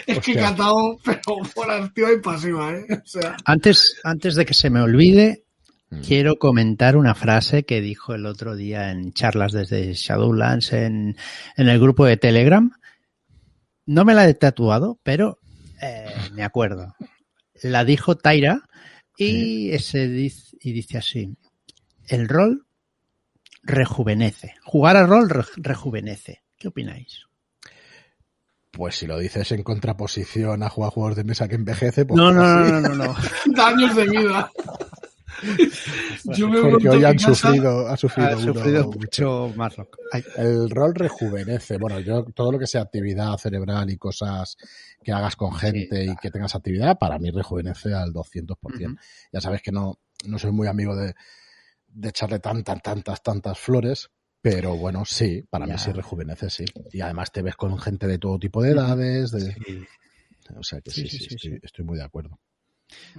Es 0.06 0.18
que 0.18 0.32
he 0.32 0.36
cantado, 0.36 0.98
pero 1.02 1.20
por 1.54 1.70
activa 1.70 2.12
y 2.12 2.20
pasiva, 2.20 2.72
¿eh? 2.72 2.84
O 2.90 3.06
sea. 3.06 3.38
Antes, 3.46 4.02
antes 4.04 4.34
de 4.34 4.44
que 4.44 4.52
se 4.52 4.68
me 4.68 4.82
olvide, 4.82 5.46
mm. 5.88 6.00
quiero 6.00 6.36
comentar 6.36 6.98
una 6.98 7.14
frase 7.14 7.64
que 7.64 7.80
dijo 7.80 8.14
el 8.14 8.26
otro 8.26 8.54
día 8.54 8.90
en 8.90 9.14
charlas 9.14 9.52
desde 9.52 9.94
Shadowlands 9.94 10.74
en, 10.74 11.16
en 11.56 11.68
el 11.68 11.80
grupo 11.80 12.04
de 12.04 12.18
Telegram 12.18 12.70
no 13.86 14.04
me 14.04 14.14
la 14.14 14.28
he 14.28 14.34
tatuado, 14.34 14.98
pero 15.02 15.38
eh, 15.80 16.14
me 16.32 16.42
acuerdo. 16.42 16.94
La 17.62 17.84
dijo 17.84 18.16
Taira 18.16 18.62
y, 19.16 19.70
ese 19.70 20.08
dice, 20.08 20.56
y 20.60 20.72
dice 20.72 20.98
así, 20.98 21.36
el 22.08 22.28
rol 22.28 22.66
rejuvenece. 23.62 24.54
Jugar 24.64 24.96
al 24.96 25.08
rol 25.08 25.28
rejuvenece. 25.56 26.42
¿Qué 26.58 26.68
opináis? 26.68 27.22
Pues 28.70 28.96
si 28.96 29.06
lo 29.06 29.18
dices 29.18 29.52
en 29.52 29.62
contraposición 29.62 30.62
a 30.62 30.68
jugar 30.68 30.90
juegos 30.90 31.16
de 31.16 31.24
mesa 31.24 31.46
que 31.46 31.54
envejece, 31.54 32.04
pues 32.04 32.16
no, 32.16 32.32
no, 32.32 32.42
no, 32.64 32.80
no, 32.80 32.94
no, 32.94 33.14
Daños 33.54 33.94
de 33.94 34.08
vida. 34.08 34.50
Yo 36.36 36.48
me 36.48 36.60
Porque 36.60 36.88
hoy 36.88 37.04
han 37.04 37.18
sufrido, 37.18 37.86
ha 37.86 37.96
sufrido, 37.96 38.90
mucho 38.90 39.52
más. 39.56 39.74
El 40.36 40.70
rol 40.70 40.94
rejuvenece. 40.94 41.78
Bueno, 41.78 42.00
yo 42.00 42.24
todo 42.24 42.52
lo 42.52 42.58
que 42.58 42.66
sea 42.66 42.82
actividad 42.82 43.36
cerebral 43.36 43.90
y 43.90 43.96
cosas 43.96 44.56
que 45.02 45.12
hagas 45.12 45.36
con 45.36 45.54
gente 45.54 46.04
y 46.04 46.16
que 46.16 46.30
tengas 46.30 46.54
actividad, 46.54 46.98
para 46.98 47.18
mí 47.18 47.30
rejuvenece 47.30 47.92
al 47.94 48.12
200%. 48.12 48.98
Ya 49.32 49.40
sabes 49.40 49.62
que 49.62 49.72
no, 49.72 49.98
no 50.26 50.38
soy 50.38 50.52
muy 50.52 50.68
amigo 50.68 50.96
de, 50.96 51.14
de 51.88 52.08
echarle 52.08 52.40
tantas, 52.40 52.82
tantas, 52.82 53.22
tantas 53.22 53.58
flores, 53.58 54.10
pero 54.44 54.76
bueno, 54.76 55.04
sí, 55.06 55.42
para 55.48 55.66
mí 55.66 55.72
sí 55.78 55.90
rejuvenece, 55.90 56.50
sí. 56.50 56.64
Y 56.92 57.00
además 57.00 57.32
te 57.32 57.40
ves 57.40 57.56
con 57.56 57.78
gente 57.78 58.06
de 58.06 58.18
todo 58.18 58.38
tipo 58.38 58.62
de 58.62 58.72
edades. 58.72 59.30
De... 59.30 59.86
O 60.56 60.62
sea 60.62 60.80
que 60.82 60.90
sí, 60.90 61.08
sí, 61.08 61.58
estoy, 61.62 61.84
muy 61.84 61.96
de 61.96 62.04
acuerdo. 62.04 62.38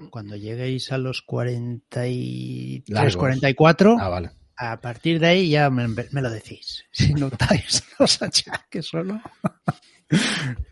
Cuando 0.10 0.36
lleguéis 0.36 0.92
a 0.92 0.98
los 0.98 1.22
43, 1.22 3.18
44, 3.18 3.98
ah, 4.00 4.10
vale. 4.10 4.32
a 4.58 4.80
partir 4.80 5.20
de 5.20 5.28
ahí 5.28 5.50
ya 5.50 5.70
me, 5.70 5.88
lo 5.88 6.30
decís. 6.30 6.86
Si 6.92 7.14
notáis 7.14 7.84
los 8.00 8.22
achaques 8.22 8.88
solo. 8.88 9.22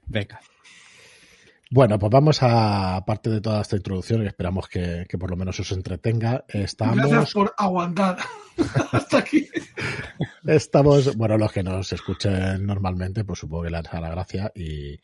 Venga. 0.08 0.40
Bueno, 1.72 1.98
pues 1.98 2.12
vamos 2.12 2.44
a, 2.44 2.98
aparte 2.98 3.32
de 3.32 3.42
toda 3.42 3.62
esta 3.62 3.76
introducción, 3.76 4.22
y 4.22 4.28
esperamos 4.28 4.68
que, 4.68 5.08
por 5.20 5.32
lo 5.32 5.36
menos 5.36 5.60
os 5.60 5.72
entretenga. 5.72 6.46
Estamos... 6.48 6.98
Gracias 6.98 7.34
por 7.34 7.52
aguantar 7.58 8.18
hasta 8.92 9.18
aquí. 9.18 9.50
Estamos, 10.46 11.18
bueno, 11.18 11.36
los 11.40 11.52
que 11.52 11.64
nos 11.64 11.92
escuchen 11.92 12.64
normalmente, 12.64 13.24
pues 13.24 13.40
supongo 13.40 13.64
que 13.64 13.72
les 13.72 13.88
hará 13.88 14.02
la 14.02 14.10
gracia 14.12 14.52
y, 14.54 15.00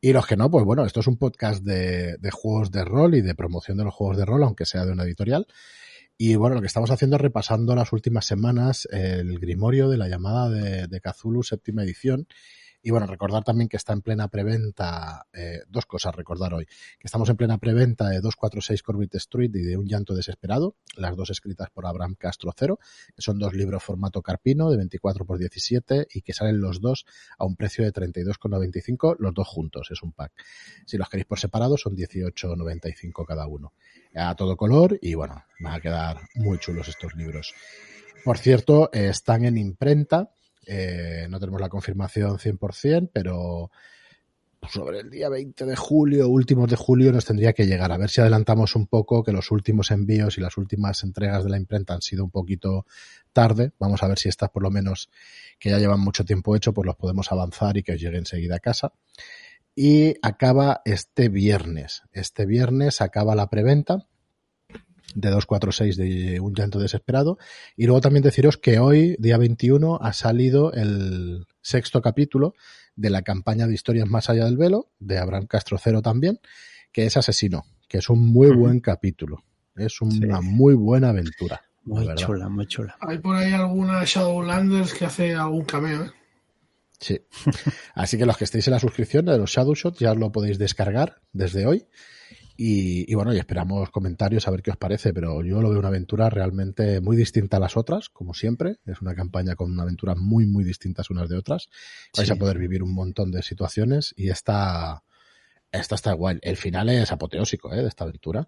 y 0.00 0.12
los 0.12 0.26
que 0.26 0.36
no, 0.36 0.50
pues 0.50 0.64
bueno, 0.64 0.84
esto 0.84 1.00
es 1.00 1.06
un 1.06 1.18
podcast 1.18 1.62
de, 1.62 2.16
juegos 2.32 2.70
de 2.70 2.84
rol 2.84 3.14
y 3.14 3.20
de 3.20 3.34
promoción 3.34 3.76
de 3.76 3.84
los 3.84 3.94
juegos 3.94 4.16
de 4.16 4.24
rol, 4.24 4.42
aunque 4.42 4.64
sea 4.64 4.86
de 4.86 4.92
una 4.92 5.04
editorial. 5.04 5.46
Y 6.16 6.36
bueno, 6.36 6.54
lo 6.54 6.60
que 6.60 6.66
estamos 6.66 6.90
haciendo 6.90 7.16
es 7.16 7.22
repasando 7.22 7.74
las 7.74 7.92
últimas 7.92 8.26
semanas 8.26 8.88
el 8.90 9.38
Grimorio 9.38 9.88
de 9.88 9.98
la 9.98 10.08
llamada 10.08 10.50
de, 10.50 10.86
de 10.86 11.00
Cthulhu 11.00 11.42
séptima 11.42 11.82
edición 11.82 12.26
y 12.82 12.90
bueno, 12.90 13.06
recordar 13.06 13.44
también 13.44 13.68
que 13.68 13.76
está 13.76 13.92
en 13.92 14.02
plena 14.02 14.28
preventa, 14.28 15.26
eh, 15.32 15.60
dos 15.68 15.86
cosas 15.86 16.14
recordar 16.14 16.54
hoy, 16.54 16.66
que 16.66 17.06
estamos 17.06 17.28
en 17.28 17.36
plena 17.36 17.58
preventa 17.58 18.08
de 18.08 18.20
246 18.20 18.82
Corbett 18.82 19.14
Street 19.16 19.50
y 19.54 19.62
de 19.62 19.76
Un 19.76 19.86
llanto 19.86 20.14
desesperado, 20.14 20.76
las 20.96 21.16
dos 21.16 21.30
escritas 21.30 21.68
por 21.70 21.86
Abraham 21.86 22.14
Castro 22.18 22.52
Cero, 22.56 22.78
son 23.18 23.38
dos 23.38 23.54
libros 23.54 23.82
formato 23.82 24.22
carpino 24.22 24.70
de 24.70 24.76
24 24.76 25.24
por 25.24 25.38
17 25.38 26.08
y 26.12 26.22
que 26.22 26.32
salen 26.32 26.60
los 26.60 26.80
dos 26.80 27.04
a 27.38 27.44
un 27.44 27.56
precio 27.56 27.84
de 27.84 27.92
32,95, 27.92 29.16
los 29.18 29.34
dos 29.34 29.48
juntos, 29.48 29.90
es 29.90 30.02
un 30.02 30.12
pack. 30.12 30.32
Si 30.86 30.96
los 30.96 31.08
queréis 31.08 31.26
por 31.26 31.38
separado 31.38 31.76
son 31.76 31.96
18,95 31.96 33.26
cada 33.26 33.46
uno. 33.46 33.74
A 34.14 34.34
todo 34.34 34.56
color 34.56 34.98
y 35.00 35.14
bueno, 35.14 35.44
van 35.60 35.74
a 35.74 35.80
quedar 35.80 36.20
muy 36.34 36.58
chulos 36.58 36.88
estos 36.88 37.14
libros. 37.14 37.54
Por 38.24 38.38
cierto, 38.38 38.90
eh, 38.92 39.08
están 39.08 39.44
en 39.44 39.56
imprenta. 39.56 40.30
Eh, 40.66 41.26
no 41.28 41.40
tenemos 41.40 41.60
la 41.60 41.68
confirmación 41.68 42.38
100%, 42.38 43.10
pero 43.12 43.70
sobre 44.68 45.00
el 45.00 45.10
día 45.10 45.28
20 45.28 45.64
de 45.64 45.76
julio, 45.76 46.28
últimos 46.28 46.68
de 46.68 46.76
julio, 46.76 47.12
nos 47.12 47.24
tendría 47.24 47.52
que 47.52 47.66
llegar. 47.66 47.90
A 47.92 47.96
ver 47.96 48.10
si 48.10 48.20
adelantamos 48.20 48.76
un 48.76 48.86
poco, 48.86 49.24
que 49.24 49.32
los 49.32 49.50
últimos 49.50 49.90
envíos 49.90 50.36
y 50.36 50.40
las 50.40 50.56
últimas 50.58 51.02
entregas 51.02 51.44
de 51.44 51.50
la 51.50 51.56
imprenta 51.56 51.94
han 51.94 52.02
sido 52.02 52.24
un 52.24 52.30
poquito 52.30 52.86
tarde. 53.32 53.72
Vamos 53.78 54.02
a 54.02 54.08
ver 54.08 54.18
si 54.18 54.28
estas, 54.28 54.50
por 54.50 54.62
lo 54.62 54.70
menos, 54.70 55.10
que 55.58 55.70
ya 55.70 55.78
llevan 55.78 56.00
mucho 56.00 56.24
tiempo 56.24 56.54
hecho, 56.54 56.74
pues 56.74 56.86
los 56.86 56.96
podemos 56.96 57.32
avanzar 57.32 57.76
y 57.78 57.82
que 57.82 57.92
os 57.92 58.00
llegue 58.00 58.18
enseguida 58.18 58.56
a 58.56 58.60
casa. 58.60 58.92
Y 59.74 60.16
acaba 60.22 60.82
este 60.84 61.28
viernes. 61.28 62.02
Este 62.12 62.44
viernes 62.44 63.00
acaba 63.00 63.34
la 63.34 63.48
preventa 63.48 64.06
de 65.14 65.30
246 65.30 65.96
de 65.96 66.40
Un 66.40 66.54
llanto 66.54 66.78
desesperado. 66.78 67.38
Y 67.76 67.86
luego 67.86 68.00
también 68.00 68.22
deciros 68.22 68.56
que 68.56 68.78
hoy, 68.78 69.16
día 69.18 69.38
21, 69.38 69.98
ha 70.00 70.12
salido 70.12 70.72
el 70.72 71.46
sexto 71.60 72.02
capítulo 72.02 72.54
de 72.96 73.10
la 73.10 73.22
campaña 73.22 73.66
de 73.66 73.74
historias 73.74 74.08
más 74.08 74.28
allá 74.30 74.44
del 74.44 74.56
velo, 74.56 74.90
de 74.98 75.18
Abraham 75.18 75.46
Castro 75.46 75.78
Cero 75.78 76.02
también, 76.02 76.40
que 76.92 77.06
es 77.06 77.16
Asesino, 77.16 77.64
que 77.88 77.98
es 77.98 78.10
un 78.10 78.26
muy 78.26 78.50
buen 78.50 78.80
capítulo. 78.80 79.42
Es 79.76 80.00
una 80.00 80.40
muy 80.40 80.74
buena 80.74 81.10
aventura. 81.10 81.62
Muy 81.84 82.14
chula, 82.14 82.48
muy 82.48 82.66
chula. 82.66 82.96
Hay 83.00 83.18
por 83.18 83.36
ahí 83.36 83.52
alguna 83.52 84.02
Shadowlanders 84.04 84.92
que 84.92 85.06
hace 85.06 85.34
algún 85.34 85.64
cameo, 85.64 86.04
¿eh? 86.04 86.10
Sí. 86.98 87.18
Así 87.94 88.18
que 88.18 88.26
los 88.26 88.36
que 88.36 88.44
estéis 88.44 88.68
en 88.68 88.74
la 88.74 88.78
suscripción 88.78 89.24
de 89.24 89.38
los 89.38 89.50
Shadowshots 89.50 89.98
ya 89.98 90.14
lo 90.14 90.30
podéis 90.30 90.58
descargar 90.58 91.22
desde 91.32 91.66
hoy. 91.66 91.86
Y, 92.62 93.14
bueno, 93.14 93.32
y 93.32 93.38
esperamos 93.38 93.88
comentarios 93.88 94.46
a 94.46 94.50
ver 94.50 94.60
qué 94.60 94.70
os 94.70 94.76
parece, 94.76 95.14
pero 95.14 95.42
yo 95.42 95.62
lo 95.62 95.70
veo 95.70 95.78
una 95.78 95.88
aventura 95.88 96.28
realmente 96.28 97.00
muy 97.00 97.16
distinta 97.16 97.56
a 97.56 97.60
las 97.60 97.74
otras, 97.74 98.10
como 98.10 98.34
siempre. 98.34 98.76
Es 98.84 99.00
una 99.00 99.14
campaña 99.14 99.54
con 99.54 99.72
una 99.72 99.84
aventura 99.84 100.14
muy, 100.14 100.44
muy 100.44 100.62
distintas 100.62 101.08
unas 101.08 101.30
de 101.30 101.38
otras. 101.38 101.70
Vais 102.14 102.30
a 102.30 102.36
poder 102.36 102.58
vivir 102.58 102.82
un 102.82 102.92
montón 102.92 103.30
de 103.30 103.42
situaciones 103.42 104.12
y 104.14 104.28
esta, 104.28 105.02
esta 105.72 105.94
está 105.94 106.12
igual. 106.12 106.38
El 106.42 106.58
final 106.58 106.90
es 106.90 107.10
apoteósico 107.10 107.72
¿eh? 107.72 107.80
de 107.80 107.88
esta 107.88 108.04
aventura. 108.04 108.46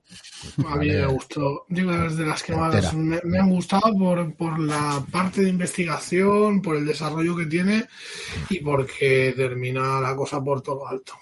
A 0.67 0.77
mí 0.77 0.89
me 0.89 1.07
gustó. 1.07 1.65
Digo, 1.71 1.95
es 2.05 2.15
de 2.19 2.27
las 2.27 2.43
que 2.43 2.55
más 2.55 2.93
me, 2.93 3.19
me, 3.25 3.39
han 3.39 3.49
gustado 3.49 3.97
por, 3.99 4.37
por 4.37 4.59
la 4.59 5.03
parte 5.11 5.41
de 5.41 5.49
investigación, 5.49 6.61
por 6.61 6.77
el 6.77 6.85
desarrollo 6.85 7.35
que 7.35 7.47
tiene 7.47 7.87
y 8.51 8.61
porque 8.61 9.33
termina 9.35 10.03
la 10.03 10.15
cosa 10.15 10.39
por 10.45 10.61
todo 10.61 10.87
alto. 10.87 11.15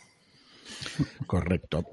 Correcto. 1.24 1.84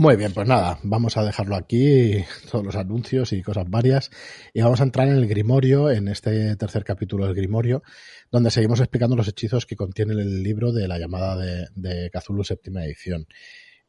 Muy 0.00 0.14
bien, 0.14 0.32
pues 0.32 0.46
nada, 0.46 0.78
vamos 0.84 1.16
a 1.16 1.24
dejarlo 1.24 1.56
aquí, 1.56 2.24
todos 2.52 2.64
los 2.64 2.76
anuncios 2.76 3.32
y 3.32 3.42
cosas 3.42 3.68
varias, 3.68 4.12
y 4.54 4.60
vamos 4.60 4.80
a 4.80 4.84
entrar 4.84 5.08
en 5.08 5.14
el 5.14 5.26
Grimorio, 5.26 5.90
en 5.90 6.06
este 6.06 6.54
tercer 6.54 6.84
capítulo 6.84 7.26
del 7.26 7.34
Grimorio, 7.34 7.82
donde 8.30 8.52
seguimos 8.52 8.78
explicando 8.78 9.16
los 9.16 9.26
hechizos 9.26 9.66
que 9.66 9.74
contiene 9.74 10.12
el 10.12 10.44
libro 10.44 10.70
de 10.70 10.86
la 10.86 11.00
llamada 11.00 11.36
de, 11.36 11.66
de 11.74 12.10
Cthulhu 12.10 12.44
séptima 12.44 12.84
edición. 12.84 13.26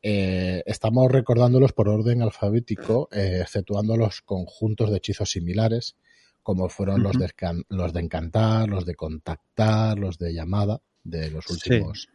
Eh, 0.01 0.63
estamos 0.65 1.11
recordándolos 1.11 1.73
por 1.73 1.89
orden 1.89 2.23
alfabético, 2.23 3.07
eh, 3.11 3.41
exceptuando 3.43 3.95
los 3.95 4.23
conjuntos 4.23 4.89
de 4.89 4.97
hechizos 4.97 5.29
similares, 5.29 5.95
como 6.41 6.69
fueron 6.69 7.03
los, 7.03 7.19
de, 7.19 7.29
los 7.69 7.93
de 7.93 7.99
encantar, 7.99 8.67
los 8.67 8.83
de 8.87 8.95
contactar, 8.95 9.99
los 9.99 10.17
de 10.17 10.33
llamada, 10.33 10.81
de 11.03 11.29
los 11.29 11.47
últimos 11.51 12.07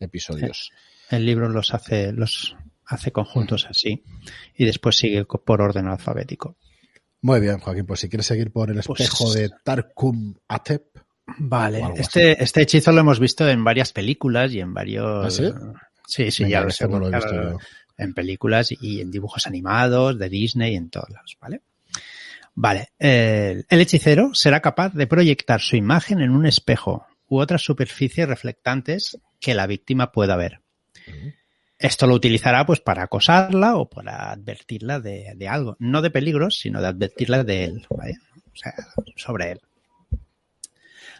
episodios. 0.00 0.70
El 1.10 1.26
libro 1.26 1.50
los 1.50 1.74
hace, 1.74 2.10
los 2.10 2.56
hace 2.86 3.12
conjuntos 3.12 3.66
así 3.68 4.04
y 4.56 4.64
después 4.64 4.96
sigue 4.96 5.24
por 5.24 5.62
orden 5.62 5.86
alfabético. 5.86 6.56
Muy 7.20 7.40
bien, 7.40 7.58
Joaquín, 7.58 7.86
pues 7.86 8.00
si 8.00 8.08
quieres 8.08 8.26
seguir 8.26 8.52
por 8.52 8.70
el 8.70 8.82
pues 8.82 9.00
espejo 9.00 9.32
de 9.32 9.50
Tarkum 9.64 10.34
Atep. 10.48 10.84
Vale, 11.38 11.82
este, 11.96 12.42
este 12.42 12.62
hechizo 12.62 12.92
lo 12.92 13.00
hemos 13.00 13.18
visto 13.18 13.48
en 13.48 13.64
varias 13.64 13.92
películas 13.92 14.52
y 14.52 14.60
en 14.60 14.74
varios... 14.74 15.24
¿Ah, 15.24 15.30
sí? 15.30 15.50
Sí, 16.06 16.30
sí, 16.30 16.48
ya 16.48 16.60
lo, 16.60 16.70
sé, 16.70 16.86
lo 16.86 17.08
he 17.08 17.10
visto 17.10 17.58
En 17.96 18.12
películas 18.12 18.74
y 18.78 19.00
en 19.00 19.10
dibujos 19.10 19.46
animados 19.46 20.18
de 20.18 20.28
Disney 20.28 20.74
y 20.74 20.76
en 20.76 20.90
todos 20.90 21.08
lados, 21.08 21.38
¿vale? 21.40 21.62
Vale, 22.54 22.90
el, 22.98 23.64
el 23.68 23.80
hechicero 23.80 24.34
será 24.34 24.60
capaz 24.60 24.92
de 24.92 25.06
proyectar 25.06 25.60
su 25.62 25.76
imagen 25.76 26.20
en 26.20 26.30
un 26.30 26.44
espejo 26.44 27.06
u 27.26 27.38
otras 27.38 27.62
superficies 27.62 28.28
reflectantes 28.28 29.18
que 29.40 29.54
la 29.54 29.66
víctima 29.66 30.12
pueda 30.12 30.36
ver. 30.36 30.60
Esto 31.84 32.06
lo 32.06 32.14
utilizará 32.14 32.64
pues 32.64 32.80
para 32.80 33.02
acosarla 33.02 33.76
o 33.76 33.90
para 33.90 34.32
advertirla 34.32 35.00
de, 35.00 35.34
de 35.36 35.48
algo, 35.48 35.76
no 35.80 36.00
de 36.00 36.08
peligros, 36.08 36.58
sino 36.58 36.80
de 36.80 36.86
advertirla 36.86 37.44
de 37.44 37.64
él, 37.64 37.86
¿vale? 37.90 38.16
o 38.50 38.56
sea, 38.56 38.72
sobre 39.16 39.50
él. 39.52 39.60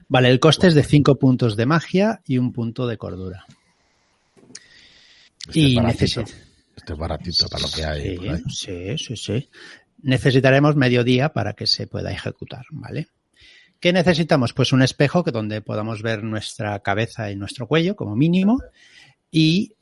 Vale, 0.09 0.31
el 0.31 0.41
coste 0.41 0.69
es 0.69 0.75
de 0.75 0.83
5 0.83 1.17
puntos 1.17 1.57
de 1.57 1.67
magia 1.67 2.23
y 2.27 2.39
un 2.39 2.51
punto 2.51 2.87
de 2.87 2.97
cordura. 2.97 3.45
Este 5.49 5.61
y 5.61 5.81
necesitamos. 5.81 6.35
Este 6.75 6.93
es 6.95 6.99
baratito 6.99 7.47
para 7.49 7.63
lo 7.63 7.71
que 7.71 7.85
hay. 7.85 8.17
Sí, 8.49 8.97
sí, 8.97 8.97
sí, 8.97 9.17
sí. 9.17 9.51
Necesitaremos 10.01 10.77
medio 10.77 11.05
día 11.05 11.29
para 11.35 11.53
que 11.53 11.67
se 11.67 11.87
pueda 11.87 12.11
ejecutar, 12.11 12.65
¿vale? 12.71 13.09
¿Qué 13.81 13.93
necesitamos? 13.93 14.55
Pues 14.55 14.73
un 14.73 14.81
espejo 14.81 15.25
que 15.25 15.31
donde 15.31 15.61
podamos 15.61 16.01
ver 16.01 16.25
nuestra 16.25 16.79
cabeza 16.79 17.31
y 17.31 17.37
nuestro 17.37 17.69
cuello 17.69 17.97
como 17.97 18.17
mínimo 18.17 18.63
y 19.31 19.75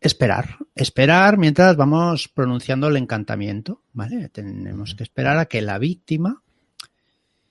esperar, 0.00 0.56
esperar 0.74 1.38
mientras 1.38 1.76
vamos 1.76 2.28
pronunciando 2.28 2.88
el 2.88 2.96
encantamiento, 2.96 3.82
¿vale? 3.92 4.28
Tenemos 4.28 4.94
que 4.94 5.02
esperar 5.02 5.38
a 5.38 5.46
que 5.46 5.62
la 5.62 5.78
víctima 5.78 6.42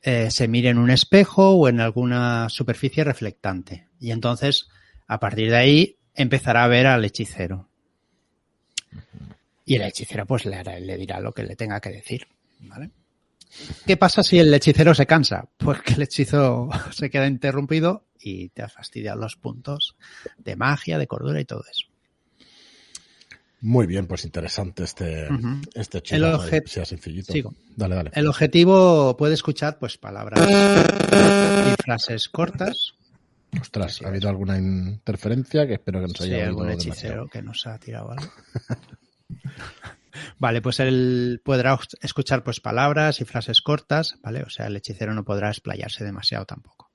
eh, 0.02 0.30
se 0.30 0.48
mire 0.48 0.70
en 0.70 0.78
un 0.78 0.92
espejo 0.92 1.52
o 1.52 1.68
en 1.68 1.80
alguna 1.80 2.48
superficie 2.50 3.04
reflectante. 3.04 3.90
Y 4.00 4.12
entonces, 4.12 4.68
a 5.08 5.20
partir 5.20 5.50
de 5.50 5.58
ahí, 5.58 5.98
empezará 6.14 6.64
a 6.64 6.68
ver 6.68 6.88
al 6.88 7.04
hechicero. 7.04 7.70
Y 9.66 9.76
el 9.76 9.82
hechicero 9.82 10.26
pues 10.28 10.46
le, 10.46 10.56
hará, 10.56 10.80
le 10.80 10.98
dirá 10.98 11.20
lo 11.20 11.34
que 11.34 11.44
le 11.44 11.56
tenga 11.56 11.82
que 11.82 11.90
decir, 11.90 12.28
¿vale? 12.60 12.92
¿Qué 13.86 13.98
pasa 13.98 14.22
si 14.22 14.38
el 14.38 14.54
hechicero 14.54 14.94
se 14.94 15.06
cansa? 15.06 15.50
Pues 15.58 15.82
que 15.82 15.94
el 15.94 16.04
hechizo 16.04 16.70
se 16.92 17.10
queda 17.10 17.28
interrumpido 17.28 18.06
y 18.20 18.50
te 18.50 18.62
has 18.62 18.74
fastidiado 18.74 19.20
los 19.20 19.36
puntos 19.36 19.96
de 20.38 20.56
magia, 20.56 20.98
de 20.98 21.08
cordura 21.08 21.40
y 21.40 21.46
todo 21.46 21.64
eso. 21.70 21.88
Muy 23.62 23.88
bien, 23.88 24.06
pues 24.06 24.26
interesante 24.26 24.84
este, 24.84 25.28
este 25.74 26.02
chico, 26.02 26.40
sea 26.66 26.86
sencillito. 26.86 27.34
Dale, 27.76 27.96
dale. 27.96 28.12
El 28.14 28.28
objetivo 28.28 29.18
puede 29.18 29.34
escuchar 29.34 29.80
pues 29.80 29.98
palabras 29.98 30.48
y 30.48 31.82
frases 31.82 32.30
cortas. 32.30 32.94
Ostras, 33.60 34.02
¿ha 34.02 34.10
habido 34.10 34.30
alguna 34.30 34.58
interferencia? 34.58 35.66
Que 35.66 35.76
espero 35.76 36.02
que 36.02 36.08
nos 36.08 36.22
haya 36.22 36.36
sí, 36.36 36.42
algún 36.42 36.70
hechicero 36.70 37.28
que 37.28 37.42
nos 37.42 37.66
ha 37.66 37.80
tirado 37.80 38.12
algo. 38.12 38.32
vale, 40.40 40.62
pues 40.62 40.80
él 40.82 41.42
podrá 41.44 41.80
escuchar 42.02 42.44
pues 42.44 42.60
palabras 42.60 43.22
y 43.22 43.26
frases 43.26 43.62
cortas, 43.62 44.18
¿vale? 44.22 44.44
O 44.44 44.50
sea, 44.50 44.68
el 44.68 44.76
hechicero 44.76 45.14
no 45.14 45.24
podrá 45.24 45.50
explayarse 45.50 46.04
demasiado 46.04 46.46
tampoco. 46.46 46.92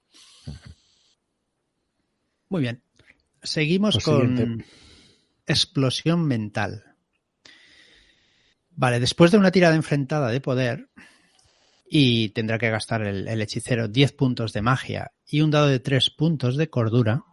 Muy 2.48 2.62
bien. 2.62 2.82
Seguimos 3.42 3.94
pues 3.94 4.04
con 4.04 4.64
explosión 5.50 6.26
mental. 6.26 6.84
Vale, 8.70 9.00
después 9.00 9.30
de 9.30 9.38
una 9.38 9.50
tirada 9.50 9.74
enfrentada 9.74 10.30
de 10.30 10.40
poder, 10.40 10.90
y 11.92 12.30
tendrá 12.30 12.56
que 12.56 12.70
gastar 12.70 13.02
el, 13.02 13.28
hechicero 13.42 13.88
10 13.88 14.12
puntos 14.12 14.52
de 14.52 14.62
magia 14.62 15.10
y 15.26 15.40
un 15.40 15.50
dado 15.50 15.66
de 15.66 15.80
3 15.80 16.10
puntos 16.10 16.56
de 16.56 16.70
cordura, 16.70 17.24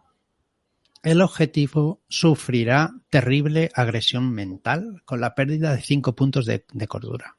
el 1.04 1.22
objetivo 1.22 2.02
sufrirá 2.08 2.90
terrible 3.08 3.70
agresión 3.72 4.32
mental 4.32 5.00
con 5.04 5.20
la 5.20 5.36
pérdida 5.36 5.74
de 5.74 5.80
5 5.80 6.14
puntos 6.16 6.44
de, 6.44 6.64
cordura. 6.88 7.36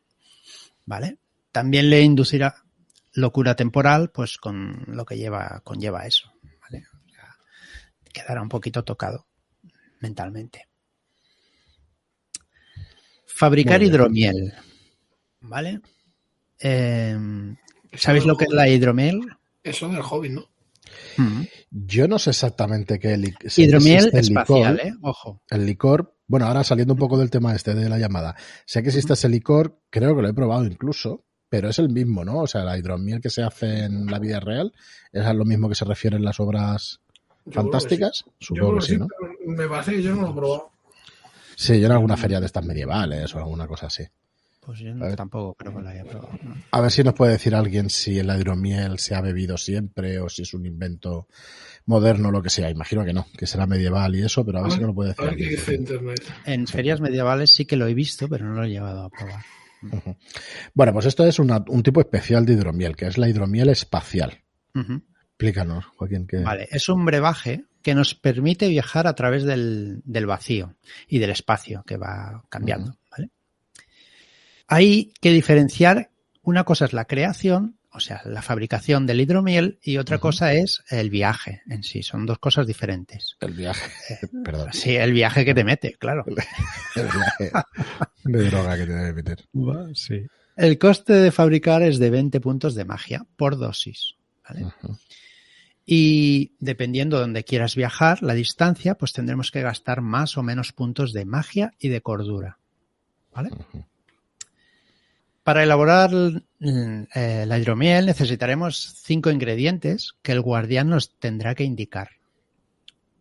¿Vale? 0.86 1.19
También 1.51 1.89
le 1.89 2.01
inducirá 2.01 2.63
locura 3.12 3.55
temporal, 3.55 4.12
pues 4.12 4.38
con 4.38 4.86
lo 4.88 5.05
que 5.05 5.17
lleva, 5.17 5.62
conlleva 5.65 6.07
eso. 6.07 6.31
¿vale? 6.62 6.86
Quedará 8.13 8.41
un 8.41 8.50
poquito 8.50 8.83
tocado 8.86 9.28
mentalmente. 10.00 10.68
Fabricar 13.25 13.82
hidromiel. 13.82 14.53
¿Vale? 15.41 15.79
Eh, 16.60 17.18
¿Sabéis 17.94 18.25
lo 18.25 18.36
que 18.36 18.46
es 18.46 18.51
la 18.51 18.68
hidromiel? 18.68 19.22
Eso 19.63 19.88
del 19.89 20.01
hobby, 20.01 20.29
¿no? 20.29 20.50
Mm. 21.18 21.44
Yo 21.72 22.08
no 22.08 22.20
sé 22.20 22.32
exactamente 22.32 23.00
qué 23.00 23.13
es 23.41 23.60
hidromiel 23.60 24.10
espacial, 24.13 24.75
licor, 24.75 24.88
¿eh? 24.88 24.94
Ojo. 25.01 25.41
El 25.50 25.65
licor, 25.65 26.18
bueno, 26.27 26.48
ahora 26.48 26.63
saliendo 26.63 26.94
un 26.94 27.00
poco 27.00 27.18
del 27.18 27.29
tema 27.29 27.56
este 27.56 27.75
de 27.75 27.89
la 27.89 27.98
llamada, 27.98 28.36
sé 28.65 28.82
que 28.82 28.89
existe 28.89 29.13
ese 29.13 29.29
licor, 29.29 29.79
creo 29.89 30.15
que 30.15 30.22
lo 30.22 30.29
he 30.29 30.34
probado 30.34 30.65
incluso, 30.65 31.25
pero 31.48 31.70
es 31.70 31.79
el 31.79 31.89
mismo, 31.89 32.25
¿no? 32.25 32.39
O 32.39 32.48
sea, 32.48 32.63
la 32.63 32.77
hidromiel 32.77 33.22
que 33.22 33.29
se 33.29 33.44
hace 33.44 33.86
en 33.86 34.06
la 34.08 34.20
vida 34.20 34.39
real 34.39 34.74
es 35.12 35.25
a 35.25 35.34
lo 35.34 35.46
mismo 35.46 35.70
que 35.70 35.75
se 35.75 35.86
refiere 35.86 36.18
en 36.18 36.24
las 36.24 36.39
obras 36.39 37.01
fantásticas. 37.51 38.25
Sí. 38.39 38.46
Supongo 38.48 38.75
que 38.75 38.86
sí, 38.86 38.98
¿no? 38.98 39.08
Me 39.46 39.67
parece 39.67 39.91
que 39.91 40.03
yo 40.03 40.15
no 40.15 40.22
lo 40.22 40.31
he 40.31 40.34
probado. 40.34 40.72
Sí, 41.55 41.79
yo 41.79 41.88
en 41.88 41.91
alguna 41.91 42.17
feria 42.17 42.39
de 42.39 42.46
estas 42.46 42.65
medievales 42.65 43.36
o 43.36 43.39
alguna 43.39 43.67
cosa 43.67 43.88
así. 43.88 44.03
Pues 44.62 44.79
yo 44.79 45.15
tampoco 45.15 45.55
creo 45.55 45.75
que 45.75 45.81
lo 45.81 45.89
haya 45.89 46.03
probado. 46.03 46.38
A 46.72 46.81
ver 46.81 46.91
si 46.91 47.03
nos 47.03 47.15
puede 47.15 47.31
decir 47.31 47.55
alguien 47.55 47.89
si 47.89 48.19
el 48.19 48.27
hidromiel 48.27 49.00
se 49.00 49.15
ha 49.15 49.22
bebido 49.22 49.58
siempre 49.58 50.19
o 50.19 50.29
si 50.29 50.43
es 50.43 50.53
un 50.53 50.65
invento 50.65 51.27
moderno 51.86 52.29
o 52.29 52.31
lo 52.31 52.43
que 52.43 52.51
sea. 52.51 52.69
Imagino 52.69 53.03
que 53.03 53.12
no, 53.12 53.25
que 53.36 53.48
será 53.48 53.65
medieval 53.65 54.15
y 54.15 54.22
eso, 54.22 54.46
pero 54.46 54.60
a 54.60 54.62
ver, 54.62 54.72
si 54.72 54.77
nos 54.77 54.89
lo 54.89 54.93
puede 54.93 55.15
decir. 55.15 55.27
Alguien. 55.27 56.15
En 56.46 56.67
ferias 56.67 57.01
medievales 57.01 57.51
sí 57.51 57.65
que 57.65 57.77
lo 57.77 57.88
he 57.88 57.96
visto, 57.96 58.29
pero 58.29 58.46
no 58.46 58.53
lo 58.53 58.65
he 58.65 58.69
llevado 58.69 59.05
a 59.05 59.10
probar. 59.10 59.43
Bueno, 60.75 60.93
pues 60.93 61.08
esto 61.08 61.25
es 61.25 61.39
un 61.39 61.84
tipo 61.84 62.00
especial 62.01 62.46
de 62.46 62.53
hidromiel, 62.53 62.96
que 62.96 63.08
es 63.08 63.17
la 63.17 63.27
hidromiel 63.27 63.69
espacial. 63.69 64.43
Explícanos, 65.39 65.86
Joaquín. 65.96 66.27
¿qué? 66.27 66.39
Vale, 66.39 66.67
es 66.69 66.89
un 66.89 67.05
brebaje 67.05 67.63
que 67.81 67.96
nos 67.96 68.13
permite 68.13 68.67
viajar 68.67 69.08
a 69.08 69.15
través 69.15 69.46
del, 69.46 70.03
vacío 70.27 70.75
y 71.08 71.19
del 71.19 71.29
espacio 71.29 71.81
que 71.88 71.96
va 71.96 72.43
cambiando. 72.50 72.98
Hay 74.67 75.13
que 75.22 75.31
diferenciar, 75.31 76.12
una 76.41 76.65
cosa 76.65 76.84
es 76.84 76.91
la 76.91 77.05
creación, 77.05 77.77
o 77.89 78.01
sea, 78.01 78.22
la 78.25 78.41
fabricación 78.41 79.08
del 79.08 79.22
hidromiel, 79.22 79.79
y 79.81 79.96
otra 79.96 80.17
cosa 80.17 80.51
es 80.51 80.84
el 80.89 81.10
viaje 81.10 81.62
en 81.69 81.84
sí. 81.84 82.03
Son 82.03 82.25
dos 82.25 82.39
cosas 82.39 82.67
diferentes. 82.67 83.38
El 83.39 83.53
viaje, 83.53 83.89
eh, 84.10 84.27
perdón. 84.43 84.74
Sí, 84.74 84.98
el 84.98 85.13
viaje 85.13 85.46
que 85.46 85.53
te 85.53 85.63
mete, 85.63 85.93
claro. 85.93 86.25
el 86.27 87.05
viaje 87.05 87.51
de 88.25 88.43
droga 88.43 88.75
que 88.75 88.86
te 88.86 88.91
debe 88.91 89.13
meter. 89.13 89.46
Sí. 89.93 90.22
El 90.58 90.77
coste 90.77 91.13
de 91.13 91.31
fabricar 91.31 91.81
es 91.81 91.98
de 91.98 92.10
20 92.10 92.41
puntos 92.41 92.75
de 92.75 92.84
magia 92.84 93.25
por 93.38 93.58
dosis. 93.58 94.15
¿vale? 94.43 94.67
Y 95.91 96.51
dependiendo 96.60 97.17
de 97.17 97.22
donde 97.22 97.43
quieras 97.43 97.75
viajar, 97.75 98.22
la 98.22 98.36
distancia, 98.36 98.93
pues 98.93 99.12
tendremos 99.12 99.50
que 99.50 99.63
gastar 99.63 100.01
más 100.01 100.38
o 100.38 100.43
menos 100.43 100.72
puntos 100.72 101.13
de 101.13 101.25
magia 101.25 101.74
y 101.79 101.89
de 101.89 102.01
cordura. 102.01 102.60
¿Vale? 103.34 103.50
Para 105.41 105.63
elaborar 105.63 106.12
eh, 106.60 107.46
la 107.48 107.58
hidromiel 107.58 108.05
necesitaremos 108.05 109.01
cinco 109.01 109.31
ingredientes 109.31 110.13
que 110.22 110.31
el 110.31 110.41
guardián 110.41 110.89
nos 110.89 111.17
tendrá 111.17 111.55
que 111.55 111.63
indicar. 111.63 112.12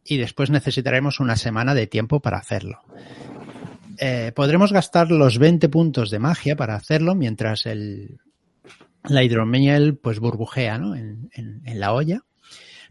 Y 0.05 0.19
después 0.19 0.51
necesitaremos 0.51 1.21
una 1.21 1.37
semana 1.37 1.75
de 1.75 1.87
tiempo 1.87 2.21
para 2.21 2.37
hacerlo. 2.37 2.83
Eh, 3.97 4.33
podremos 4.37 4.75
gastar 4.75 5.11
los 5.11 5.39
20 5.39 5.71
puntos 5.71 6.11
de 6.11 6.19
magia 6.19 6.55
para 6.55 6.75
hacerlo 6.75 7.15
mientras 7.15 7.65
el, 7.65 8.21
la 9.05 9.23
hidromiel 9.23 9.97
pues 9.97 10.21
burbujea 10.21 10.77
¿no? 10.77 10.95
en, 10.95 11.31
la 11.65 11.95
olla 11.95 12.25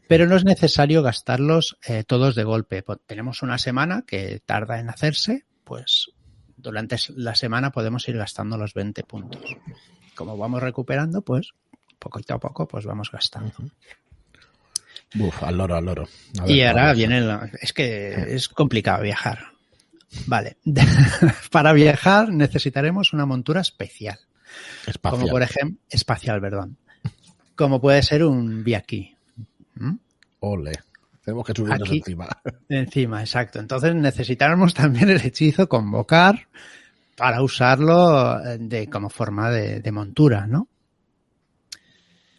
pero 0.07 0.27
no 0.27 0.35
es 0.35 0.45
necesario 0.45 1.01
gastarlos 1.01 1.77
eh, 1.87 2.03
todos 2.03 2.35
de 2.35 2.43
golpe. 2.43 2.83
Tenemos 3.05 3.41
una 3.41 3.57
semana 3.57 4.03
que 4.05 4.41
tarda 4.45 4.79
en 4.79 4.89
hacerse, 4.89 5.45
pues 5.63 6.11
durante 6.55 6.97
la 7.15 7.35
semana 7.35 7.71
podemos 7.71 8.07
ir 8.07 8.17
gastando 8.17 8.57
los 8.57 8.73
20 8.73 9.03
puntos. 9.03 9.43
Como 10.15 10.37
vamos 10.37 10.61
recuperando, 10.61 11.21
pues 11.21 11.51
poquito 11.99 12.35
a 12.35 12.39
poco 12.39 12.67
pues 12.67 12.85
vamos 12.85 13.11
gastando. 13.11 13.53
Uf, 15.17 15.43
al 15.43 15.57
loro, 15.57 15.75
al 15.75 15.85
loro. 15.85 16.09
y 16.45 16.61
ahora 16.61 16.93
viene, 16.93 17.25
es 17.61 17.73
que 17.73 18.35
es 18.35 18.49
complicado 18.49 19.03
viajar. 19.03 19.39
Vale, 20.25 20.57
para 21.51 21.73
viajar 21.73 22.29
necesitaremos 22.29 23.13
una 23.13 23.25
montura 23.25 23.61
especial. 23.61 24.19
Espacial. 24.85 25.21
Como 25.21 25.31
por 25.31 25.43
ejemplo, 25.43 25.79
espacial, 25.89 26.41
perdón. 26.41 26.77
Como 27.55 27.81
puede 27.81 28.01
ser 28.03 28.23
un 28.23 28.63
Biaki. 28.63 29.16
¿Mm? 29.79 29.99
Ole. 30.39 30.73
Tenemos 31.27 31.45
que 31.45 31.53
subirnos 31.53 31.91
encima. 31.91 32.29
Encima, 32.69 33.19
exacto. 33.19 33.59
Entonces 33.59 33.93
necesitaremos 33.93 34.73
también 34.73 35.09
el 35.09 35.19
hechizo 35.19 35.67
convocar 35.67 36.47
para 37.17 37.41
usarlo 37.41 38.39
eh, 38.45 38.57
de, 38.59 38.87
como 38.87 39.09
forma 39.09 39.51
de, 39.51 39.91
montura, 39.91 40.47
¿no? 40.47 40.69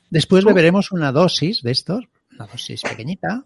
Después 0.09 0.43
beberemos 0.43 0.91
una 0.91 1.13
dosis 1.13 1.61
de 1.63 1.73
estos, 1.73 2.07
una 2.33 2.47
dosis 2.47 2.81
pequeñita, 2.81 3.45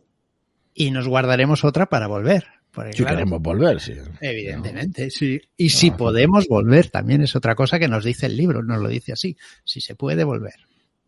y 0.75 0.92
nos 0.92 1.08
guardaremos 1.08 1.64
otra 1.64 1.87
para 1.87 2.06
volver. 2.06 2.46
si 2.93 3.04
queremos 3.04 3.43
volver, 3.43 3.80
sí. 3.80 3.95
Evidentemente, 4.21 5.10
sí. 5.10 5.40
Y 5.56 5.71
si 5.71 5.90
podemos 5.90 6.47
volver, 6.47 6.88
también 6.88 7.23
es 7.23 7.34
otra 7.34 7.56
cosa 7.56 7.80
que 7.80 7.88
nos 7.88 8.04
dice 8.04 8.26
el 8.26 8.36
libro, 8.36 8.62
nos 8.62 8.80
lo 8.80 8.88
dice 8.88 9.12
así, 9.12 9.36
si 9.64 9.80
se 9.80 9.97
puede 9.97 10.23
volver, 10.23 10.54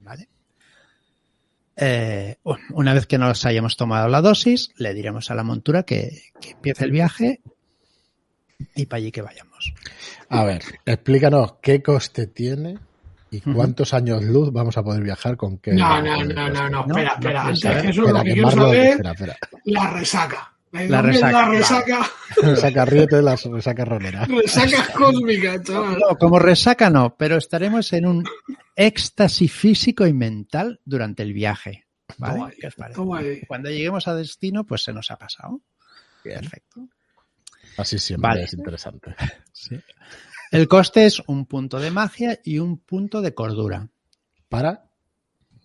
¿vale? 0.00 0.28
Eh, 1.76 2.36
una 2.70 2.94
vez 2.94 3.06
que 3.06 3.18
nos 3.18 3.44
hayamos 3.46 3.76
tomado 3.76 4.08
la 4.08 4.20
dosis, 4.20 4.70
le 4.76 4.94
diremos 4.94 5.30
a 5.30 5.34
la 5.34 5.42
montura 5.42 5.82
que, 5.82 6.22
empiece 6.42 6.84
el 6.84 6.92
viaje 6.92 7.40
y 8.74 8.86
para 8.86 8.98
allí 8.98 9.10
que 9.10 9.22
vayamos. 9.22 9.74
A 10.28 10.44
ver, 10.44 10.62
explícanos 10.86 11.54
qué 11.60 11.82
coste 11.82 12.26
tiene 12.28 12.78
y 13.30 13.40
cuántos 13.40 13.92
años 13.94 14.22
luz 14.22 14.52
vamos 14.52 14.76
a 14.78 14.84
poder 14.84 15.02
viajar 15.02 15.36
con 15.36 15.58
qué. 15.58 15.72
No, 15.72 16.00
no, 16.00 16.22
no, 16.22 16.48
no, 16.48 16.70
no, 16.70 16.80
espera, 16.80 17.14
espera. 17.14 17.42
Antes 17.46 17.84
eso 17.84 18.02
lo 18.02 18.22
que, 18.22 18.32
quiero 18.32 18.50
saber, 18.50 19.00
la 19.64 19.90
resaca. 19.90 20.53
La, 20.74 21.02
resaca. 21.02 21.30
La 21.30 21.48
resaca. 21.48 22.10
resaca 22.42 22.84
riete, 22.84 23.22
la 23.22 23.36
resaca 23.36 23.84
rolera. 23.84 24.24
Resaca 24.24 24.92
cósmica, 24.92 25.62
chaval. 25.62 25.98
No, 26.00 26.18
como 26.18 26.38
resaca 26.40 26.90
no, 26.90 27.16
pero 27.16 27.36
estaremos 27.36 27.92
en 27.92 28.06
un 28.06 28.24
éxtasis 28.74 29.52
físico 29.52 30.04
y 30.04 30.12
mental 30.12 30.80
durante 30.84 31.22
el 31.22 31.32
viaje. 31.32 31.86
¿Vale? 32.18 32.56
¿Qué 32.60 32.66
os 32.66 32.74
parece? 32.74 33.46
Cuando 33.46 33.70
lleguemos 33.70 34.08
a 34.08 34.16
destino, 34.16 34.64
pues 34.64 34.82
se 34.82 34.92
nos 34.92 35.10
ha 35.12 35.16
pasado. 35.16 35.60
Perfecto. 36.24 36.88
Así 37.76 37.98
siempre 37.98 38.42
es 38.42 38.52
interesante. 38.54 39.14
Sí. 39.52 39.78
El 40.50 40.66
coste 40.66 41.06
es 41.06 41.22
un 41.28 41.46
punto 41.46 41.78
de 41.78 41.90
magia 41.92 42.40
y 42.44 42.58
un 42.58 42.78
punto 42.78 43.22
de 43.22 43.32
cordura. 43.32 43.88
¿Para? 44.48 44.90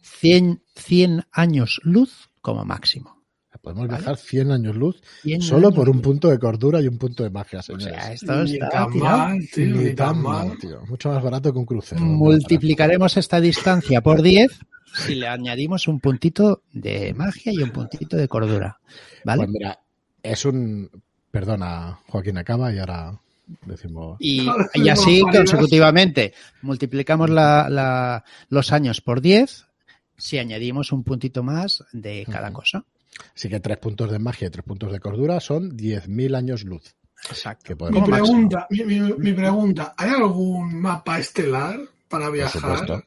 100, 0.02 0.64
100 0.76 1.26
años 1.32 1.82
luz 1.84 2.30
como 2.42 2.64
máximo. 2.64 3.19
Podemos 3.62 3.88
viajar 3.88 4.16
100 4.16 4.52
años 4.52 4.76
luz 4.76 5.02
solo 5.42 5.72
por 5.72 5.90
un 5.90 6.02
punto 6.02 6.30
de 6.30 6.40
cordura 6.40 6.82
y 6.82 6.88
un 6.88 6.98
punto 6.98 7.24
de 7.24 7.30
magia, 7.30 7.62
señores. 7.62 7.88
O 7.88 7.90
sea, 7.90 8.14
esto 8.14 8.44
está 8.44 8.88
mal, 8.88 9.40
tío, 9.52 9.96
tan 9.96 10.22
mal. 10.22 10.58
tío. 10.60 10.82
Mucho 10.88 11.10
más 11.10 11.22
barato 11.22 11.52
que 11.52 11.60
un 11.60 11.66
crucero. 11.66 12.02
Multiplicaremos 12.02 13.18
esta 13.18 13.42
distancia 13.42 14.02
por 14.02 14.22
10 14.22 14.60
si 15.06 15.16
le 15.16 15.28
añadimos 15.28 15.88
un 15.88 16.00
puntito 16.00 16.64
de 16.72 17.14
magia 17.14 17.52
y 17.52 17.62
un 17.62 17.72
puntito 17.72 18.18
de 18.18 18.28
cordura. 18.28 18.80
¿Vale? 19.24 19.40
Pues 19.40 19.50
mira, 19.50 19.80
es 20.24 20.46
un... 20.46 20.90
Perdona, 21.32 22.00
Joaquín 22.08 22.38
acaba 22.38 22.74
y 22.74 22.80
ahora 22.80 23.20
decimos... 23.66 24.18
Y, 24.20 24.48
así 24.90 25.22
consecutivamente 25.22 26.34
multiplicamos 26.62 27.30
los 27.30 28.72
años 28.72 29.02
por 29.02 29.22
10 29.22 29.66
si 30.18 30.38
añadimos 30.38 30.92
un 30.92 31.04
puntito 31.04 31.44
más 31.44 31.84
de 31.94 32.26
cada 32.30 32.52
cosa. 32.52 32.86
Así 33.36 33.50
que 33.50 33.60
tres 33.60 33.78
puntos 33.78 34.12
de 34.12 34.20
magia 34.20 34.48
y 34.48 34.52
tres 34.52 34.66
puntos 34.66 34.92
de 34.92 35.00
cordura 35.00 35.40
son 35.40 35.76
10.000 35.78 36.36
años 36.36 36.64
luz. 36.64 36.96
Exacto. 37.30 37.76
Mi 37.92 38.02
pregunta, 38.02 38.68
mi, 38.70 39.34
pregunta, 39.34 39.94
¿hay 39.98 40.12
algún 40.12 40.80
mapa 40.80 41.20
estelar 41.20 41.80
para 42.08 42.30
viajar? 42.30 43.04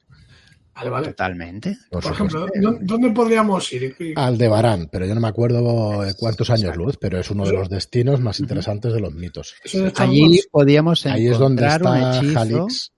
Vale, 0.74 0.90
vale. 0.90 1.08
Totalmente. 1.08 1.76
Por, 1.90 2.04
ejemplo, 2.04 2.46
¿dónde 2.80 3.10
podríamos 3.10 3.70
ir? 3.72 3.94
Aldebarán, 4.16 4.88
pero 4.90 5.04
yo 5.04 5.14
no 5.14 5.20
me 5.20 5.28
acuerdo 5.28 6.02
cuántos 6.18 6.48
años 6.50 6.76
luz, 6.76 6.96
pero 6.98 7.18
es 7.18 7.30
uno 7.30 7.44
de 7.44 7.52
los 7.52 7.68
destinos 7.68 8.20
más 8.20 8.40
interesantes 8.40 8.92
de 8.92 9.00
los 9.00 9.14
mitos. 9.14 9.54
Allí 9.96 10.40
podíamos 10.50 11.04
encontrar 11.04 11.20
Ahí 11.20 11.28
es 11.28 11.38
donde 11.38 11.66
está 11.66 12.40
Halix, 12.40 12.92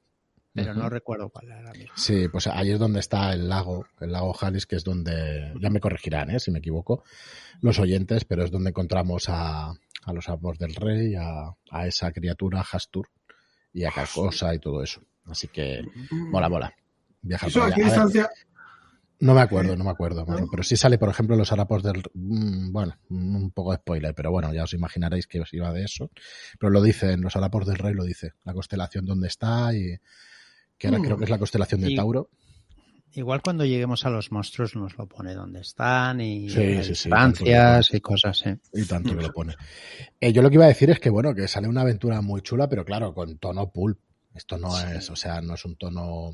pero 0.55 0.73
no 0.73 0.89
recuerdo 0.89 1.29
cuál 1.31 1.51
era. 1.51 1.73
Sí, 1.97 2.29
pues 2.29 2.47
ahí 2.47 2.71
es 2.71 2.79
donde 2.79 3.01
está 3.01 3.33
el 3.33 3.49
lago, 3.49 3.87
el 4.01 4.13
lago 4.13 4.35
Halis, 4.41 4.67
que 4.67 4.77
es 4.77 4.85
donde, 4.85 5.53
ya 5.61 5.69
me 5.69 5.81
corregirán 5.81 6.31
¿eh? 6.31 6.39
si 6.39 6.51
me 6.51 6.61
equivoco, 6.61 7.03
los 7.61 7.79
oyentes, 7.79 8.25
pero 8.25 8.45
es 8.45 8.51
donde 8.51 8.71
encontramos 8.71 9.29
a, 9.29 9.71
a 9.71 10.13
los 10.13 10.29
amos 10.29 10.59
del 10.59 10.75
rey, 10.75 11.15
a, 11.17 11.55
a 11.71 11.87
esa 11.87 12.13
criatura 12.13 12.65
Hastur 12.71 13.09
y 13.73 13.85
a 13.85 13.91
Carcosa 13.91 14.55
y 14.55 14.61
todo 14.61 14.83
eso. 14.83 15.03
Así 15.27 15.49
que 15.49 15.83
mola, 16.11 16.49
mola. 16.49 16.75
Viajar 17.23 17.49
¿Eso 17.49 17.63
a 17.63 17.73
qué 17.73 17.85
distancia? 17.85 18.31
No 19.21 19.33
me 19.33 19.41
acuerdo, 19.41 19.77
no 19.77 19.85
me 19.85 19.91
acuerdo, 19.91 20.27
pero 20.51 20.63
sí 20.63 20.77
sale, 20.77 20.99
por 20.99 21.09
ejemplo, 21.09 21.37
los 21.37 21.51
harapos 21.51 21.83
del... 21.83 22.03
Mm, 22.13 22.73
bueno, 22.73 22.95
un 23.09 23.53
poco 23.53 23.71
de 23.71 23.79
spoiler, 23.79 24.15
pero 24.15 24.31
bueno, 24.31 24.53
ya 24.53 24.65
os 24.65 24.75
imaginaréis 24.75 25.27
que 25.27 25.41
os 25.41 25.53
iba 25.55 25.73
de 25.73 25.85
eso. 25.85 26.11
Pero 26.59 26.71
lo 26.71 26.83
dice, 26.83 27.13
en 27.13 27.23
los 27.23 27.35
harapos 27.35 27.67
del 27.67 27.79
rey 27.79 27.95
lo 27.95 28.05
dice, 28.05 28.33
la 28.45 28.53
constelación 28.53 29.07
donde 29.07 29.29
está 29.29 29.75
y 29.75 29.97
que 30.85 30.89
ahora 30.95 31.03
creo 31.03 31.17
que 31.17 31.25
es 31.25 31.31
la 31.31 31.39
constelación 31.39 31.81
de 31.81 31.95
Tauro. 31.95 32.31
Igual 33.17 33.43
cuando 33.43 33.65
lleguemos 33.65 34.05
a 34.05 34.11
los 34.11 34.33
monstruos 34.33 34.75
nos 34.75 34.99
lo 34.99 35.07
pone 35.07 35.35
donde 35.35 35.61
están 35.61 36.21
y 36.21 36.51
sí, 36.51 36.81
y 37.93 38.01
cosas. 38.01 38.45
¿eh? 38.45 38.59
Y 38.73 38.85
tanto 38.85 39.17
que 39.17 39.23
lo 39.23 39.33
pone. 39.33 39.55
Eh, 40.21 40.33
yo 40.33 40.43
lo 40.43 40.51
que 40.51 40.57
iba 40.57 40.65
a 40.65 40.69
decir 40.69 40.91
es 40.91 40.99
que, 40.99 41.11
bueno, 41.11 41.33
que 41.33 41.47
sale 41.47 41.69
una 41.69 41.83
aventura 41.83 42.21
muy 42.23 42.43
chula, 42.43 42.69
pero 42.69 42.85
claro, 42.85 43.15
con 43.15 43.39
tono 43.39 43.71
pulp. 43.71 44.01
Esto 44.35 44.59
no 44.59 44.77
es, 44.81 45.09
o 45.11 45.17
sea, 45.17 45.41
no 45.41 45.55
es 45.55 45.65
un 45.65 45.77
tono 45.77 46.33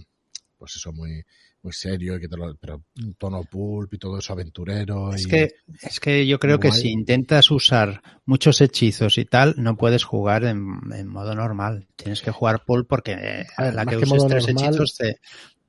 pues 0.61 0.77
eso, 0.77 0.93
muy, 0.93 1.25
muy 1.63 1.73
serio, 1.73 2.17
y 2.17 2.21
que 2.21 2.29
te 2.29 2.37
lo, 2.37 2.55
pero 2.57 2.85
un 3.03 3.15
tono 3.15 3.43
pulp 3.45 3.95
y 3.95 3.99
todo 3.99 4.19
eso 4.19 4.35
aventurero. 4.35 5.13
Es 5.15 5.25
y, 5.25 5.29
que, 5.29 5.55
es 5.83 5.99
que 5.99 6.27
yo 6.27 6.39
creo 6.39 6.61
que 6.61 6.71
si 6.71 6.91
intentas 6.91 7.51
usar 7.51 8.03
muchos 8.27 8.61
hechizos 8.61 9.17
y 9.19 9.25
tal, 9.25 9.55
no 9.57 9.77
puedes 9.77 10.05
jugar 10.05 10.45
en, 10.45 10.79
en 10.95 11.09
modo 11.09 11.35
normal. 11.35 11.89
Tienes 11.97 12.21
que 12.21 12.31
jugar 12.31 12.65
pool 12.67 12.87
porque 12.87 13.13
eh, 13.13 13.47
A 13.57 13.71
la 13.73 13.85
que 13.87 13.97
que 13.97 14.05
uses 14.05 14.27
tres 14.29 14.47
normal- 14.49 14.69
hechizos 14.69 14.95
te, 14.97 15.17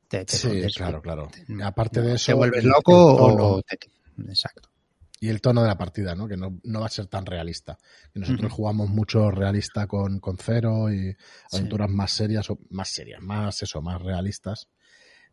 te, 0.10 0.26
te 0.26 0.36
Sí, 0.36 0.48
pones- 0.50 0.76
claro, 0.76 1.02
claro. 1.02 1.30
te- 1.48 1.64
Aparte 1.64 2.02
de 2.02 2.16
eso, 2.16 2.26
Te 2.28 2.34
vuelves 2.34 2.64
el- 2.64 2.70
loco 2.70 2.94
o 3.16 3.62
te- 3.64 3.80
Exacto. 4.28 4.70
y 5.22 5.30
el 5.30 5.40
tono 5.40 5.62
de 5.62 5.68
la 5.68 5.78
partida, 5.78 6.16
¿no? 6.16 6.28
Que 6.28 6.36
no, 6.36 6.60
no 6.64 6.80
va 6.82 6.88
a 6.88 6.90
ser 6.90 7.06
tan 7.08 7.26
realista. 7.26 7.78
Y 8.14 8.20
nosotros 8.20 8.52
jugamos 8.52 8.90
mucho 8.90 9.30
realista 9.32 9.88
con, 9.88 10.20
con 10.20 10.38
cero 10.38 10.92
y 10.92 11.12
Sí. 11.14 11.58
aventuras 11.58 11.90
más 11.90 12.12
serias, 12.12 12.50
o 12.50 12.58
más 12.72 12.90
serias, 12.90 13.22
más 13.22 13.62
eso, 13.64 13.82
más 13.82 14.02
realistas, 14.02 14.68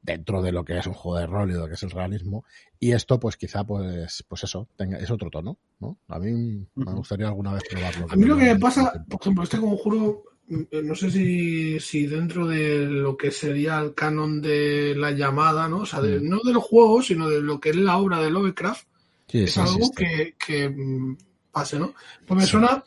dentro 0.08 0.40
de 0.42 0.52
lo 0.52 0.64
que 0.64 0.78
es 0.78 0.86
un 0.86 0.94
juego 0.94 1.18
de 1.18 1.26
rol 1.26 1.50
y 1.50 1.52
de 1.52 1.58
lo 1.60 1.68
que 1.68 1.74
es 1.74 1.82
el 1.82 1.90
realismo. 1.90 2.44
Y 2.80 2.92
esto, 2.92 3.20
pues 3.20 3.36
quizá, 3.36 3.64
pues, 3.64 4.24
pues 4.26 4.44
eso, 4.44 4.66
tenga, 4.76 4.98
es 4.98 5.10
otro 5.10 5.28
tono, 5.30 5.58
¿no? 5.80 5.98
A 6.08 6.18
mí 6.18 6.66
me 6.74 6.92
gustaría 6.94 7.28
alguna 7.28 7.52
vez 7.52 7.62
probarlo. 7.70 8.06
A 8.10 8.16
mí 8.16 8.24
lo 8.24 8.36
que 8.36 8.44
me 8.54 8.58
pasa, 8.58 9.04
por 9.08 9.20
ejemplo, 9.20 9.44
este 9.44 9.58
conjuro, 9.58 10.22
eh, 10.48 10.80
no 10.82 10.94
sé 10.94 11.10
si, 11.10 11.78
si 11.78 12.06
dentro 12.06 12.46
de 12.46 12.86
lo 12.86 13.16
que 13.18 13.30
sería 13.30 13.78
el 13.80 13.94
canon 13.94 14.40
de 14.40 14.94
la 14.96 15.10
llamada, 15.10 15.68
¿no? 15.68 15.80
O 15.80 15.86
sea, 15.86 16.00
de- 16.00 16.20
Mm. 16.20 16.28
no 16.30 16.38
del 16.42 16.56
juego, 16.56 17.02
sino 17.02 17.28
de 17.28 17.42
lo 17.42 17.60
que 17.60 17.70
es 17.70 17.76
la 17.76 17.98
obra 17.98 18.18
de 18.20 18.30
Lovecraft, 18.30 18.86
Sí, 19.26 19.42
es 19.42 19.58
algo 19.58 19.90
que, 19.94 20.36
que 20.42 20.70
mm, 20.70 21.18
pase, 21.52 21.78
¿no? 21.78 21.92
Pues 22.26 22.38
me 22.38 22.44
Sí. 22.46 22.52
suena 22.52 22.82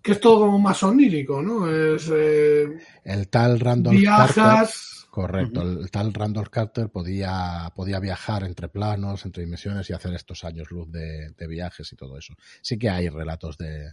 que 0.00 0.12
es 0.12 0.20
todo 0.20 0.38
como 0.40 0.58
más 0.58 0.82
onírico, 0.82 1.42
¿no? 1.42 1.68
Es 1.70 2.08
eh, 2.14 2.66
El 3.04 3.28
tal 3.28 3.58
Carter, 3.62 3.90
viajas, 3.90 4.95
correcto, 5.16 5.62
el 5.62 5.90
tal 5.90 6.12
Randolph 6.12 6.50
Carter 6.50 6.90
podía, 6.90 7.72
podía 7.74 7.98
viajar 8.00 8.44
entre 8.44 8.68
planos, 8.68 9.24
entre 9.24 9.44
dimensiones 9.44 9.88
y 9.88 9.94
hacer 9.94 10.12
estos 10.12 10.44
años 10.44 10.70
luz 10.70 10.90
de, 10.92 11.30
de 11.30 11.46
viajes 11.46 11.90
y 11.90 11.96
todo 11.96 12.18
eso. 12.18 12.34
Sí 12.60 12.78
que 12.78 12.90
hay 12.90 13.08
relatos 13.08 13.56
de, 13.56 13.92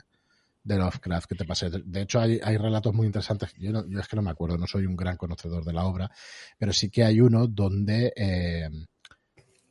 de 0.63 0.77
Lovecraft 0.77 1.27
que 1.29 1.35
te 1.35 1.45
pasé. 1.45 1.69
De, 1.69 1.81
de 1.85 2.01
hecho, 2.01 2.19
hay, 2.19 2.41
hay 2.43 2.57
relatos 2.57 2.93
muy 2.93 3.05
interesantes. 3.07 3.53
Yo, 3.57 3.71
no- 3.71 3.87
yo 3.87 3.99
es 4.01 4.07
que 4.09 4.17
no 4.17 4.21
me 4.21 4.31
acuerdo, 4.31 4.57
no 4.57 4.67
soy 4.67 4.85
un 4.85 4.97
gran 4.97 5.15
conocedor 5.15 5.63
de 5.63 5.71
la 5.71 5.85
obra, 5.85 6.11
pero 6.57 6.73
sí 6.73 6.89
que 6.89 7.05
hay 7.05 7.21
uno 7.21 7.47
donde 7.47 8.11
eh, 8.17 8.69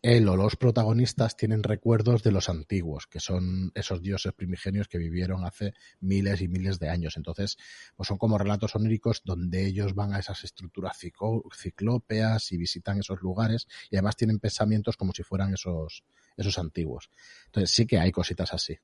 él 0.02 0.28
o 0.28 0.36
los 0.36 0.56
protagonistas 0.56 1.36
tienen 1.36 1.62
recuerdos 1.62 2.24
de 2.24 2.32
los 2.32 2.48
antiguos, 2.48 3.06
que 3.06 3.20
son 3.20 3.70
esos 3.74 4.02
dioses 4.02 4.32
primigenios 4.32 4.88
que 4.88 4.98
vivieron 4.98 5.44
hace 5.44 5.74
miles 6.00 6.40
y 6.40 6.48
miles 6.48 6.80
de 6.80 6.88
años. 6.88 7.16
Entonces, 7.16 7.56
pues 7.94 8.08
son 8.08 8.18
como 8.18 8.36
relatos 8.36 8.74
oníricos 8.74 9.22
donde 9.24 9.64
ellos 9.64 9.94
van 9.94 10.12
a 10.12 10.18
esas 10.18 10.42
estructuras 10.42 10.98
ciclópeas 10.98 12.50
y 12.50 12.56
visitan 12.56 12.98
esos 12.98 13.22
lugares 13.22 13.68
y 13.90 13.96
además 13.96 14.16
tienen 14.16 14.40
pensamientos 14.40 14.96
como 14.96 15.12
si 15.12 15.22
fueran 15.22 15.54
esos, 15.54 16.02
esos 16.36 16.58
antiguos. 16.58 17.08
Entonces 17.46 17.70
sí 17.70 17.86
que 17.86 18.00
hay 18.00 18.10
cositas 18.10 18.52
así. 18.52 18.76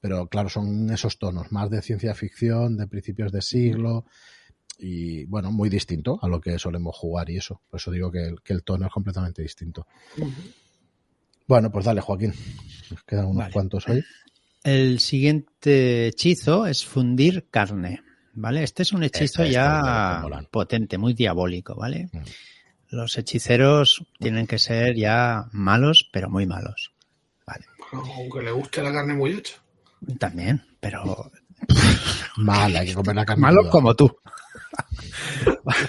Pero 0.00 0.28
claro, 0.28 0.48
son 0.48 0.90
esos 0.90 1.18
tonos 1.18 1.50
más 1.50 1.70
de 1.70 1.82
ciencia 1.82 2.14
ficción, 2.14 2.76
de 2.76 2.86
principios 2.86 3.32
de 3.32 3.42
siglo 3.42 4.04
y 4.78 5.24
bueno, 5.26 5.52
muy 5.52 5.68
distinto 5.68 6.18
a 6.22 6.28
lo 6.28 6.40
que 6.40 6.58
solemos 6.58 6.96
jugar 6.96 7.30
y 7.30 7.36
eso. 7.36 7.60
Por 7.70 7.78
eso 7.80 7.90
digo 7.90 8.10
que 8.10 8.24
el, 8.26 8.42
que 8.42 8.52
el 8.52 8.62
tono 8.64 8.86
es 8.86 8.92
completamente 8.92 9.42
distinto. 9.42 9.86
Bueno, 11.46 11.70
pues 11.70 11.84
dale, 11.84 12.00
Joaquín. 12.00 12.32
Nos 12.90 13.02
quedan 13.04 13.26
unos 13.26 13.38
Vale. 13.38 13.52
cuantos 13.52 13.88
hoy. 13.88 14.04
El 14.64 15.00
siguiente 15.00 16.06
hechizo 16.08 16.66
es 16.66 16.84
fundir 16.84 17.46
carne, 17.50 18.00
¿vale? 18.32 18.62
Este 18.62 18.82
es 18.84 18.92
un 18.92 19.02
hechizo 19.02 19.42
Este 19.42 19.54
ya 19.54 20.22
potente, 20.50 20.98
muy 20.98 21.14
diabólico, 21.14 21.74
¿vale? 21.74 22.08
Mm. 22.12 22.18
Los 22.90 23.16
hechiceros 23.18 24.04
tienen 24.18 24.46
que 24.46 24.58
ser 24.58 24.94
ya 24.96 25.46
malos, 25.52 26.08
pero 26.12 26.28
muy 26.30 26.46
malos. 26.46 26.92
Vale. 27.46 27.64
aunque 27.92 28.42
le 28.42 28.52
guste 28.52 28.82
la 28.82 28.92
carne 28.92 29.14
muy 29.14 29.32
hecha. 29.32 29.54
También, 30.18 30.62
pero 30.80 31.30
Mal, 32.36 32.76
hay 32.76 32.86
que 32.88 32.94
comer 32.94 33.16
la 33.16 33.24
carne. 33.24 33.40
malos 33.42 33.62
cruda. 33.62 33.70
como 33.72 33.94
tú. 33.94 34.16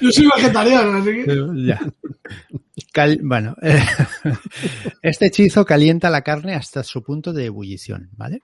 Yo 0.02 0.12
soy 0.12 0.30
vegetariano, 0.36 0.98
así 0.98 1.12
que. 1.12 1.24
Bueno, 3.24 3.56
eh, 3.62 3.82
este 5.02 5.28
hechizo 5.28 5.65
calienta 5.65 6.10
la 6.10 6.22
carne 6.22 6.54
hasta 6.56 6.84
su 6.84 7.02
punto 7.04 7.34
de 7.34 7.46
ebullición, 7.46 8.10
¿vale? 8.13 8.41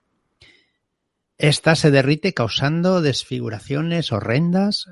Esta 1.38 1.74
se 1.76 1.90
derrite 1.90 2.34
causando 2.34 3.00
desfiguraciones 3.00 4.10
horrendas 4.12 4.86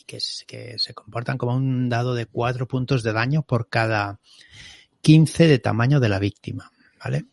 y 0.00 0.04
que, 0.04 0.16
s- 0.16 0.44
que 0.46 0.78
se 0.78 0.94
comportan 0.94 1.36
como 1.38 1.54
un 1.54 1.88
dado 1.88 2.14
de 2.14 2.26
cuatro 2.26 2.66
puntos 2.66 3.02
de 3.02 3.12
daño 3.12 3.42
por 3.42 3.68
cada 3.68 4.18
15 5.02 5.46
de 5.46 5.58
tamaño 5.58 6.00
de 6.00 6.08
la 6.08 6.18
víctima, 6.18 6.70
¿vale? 7.04 7.26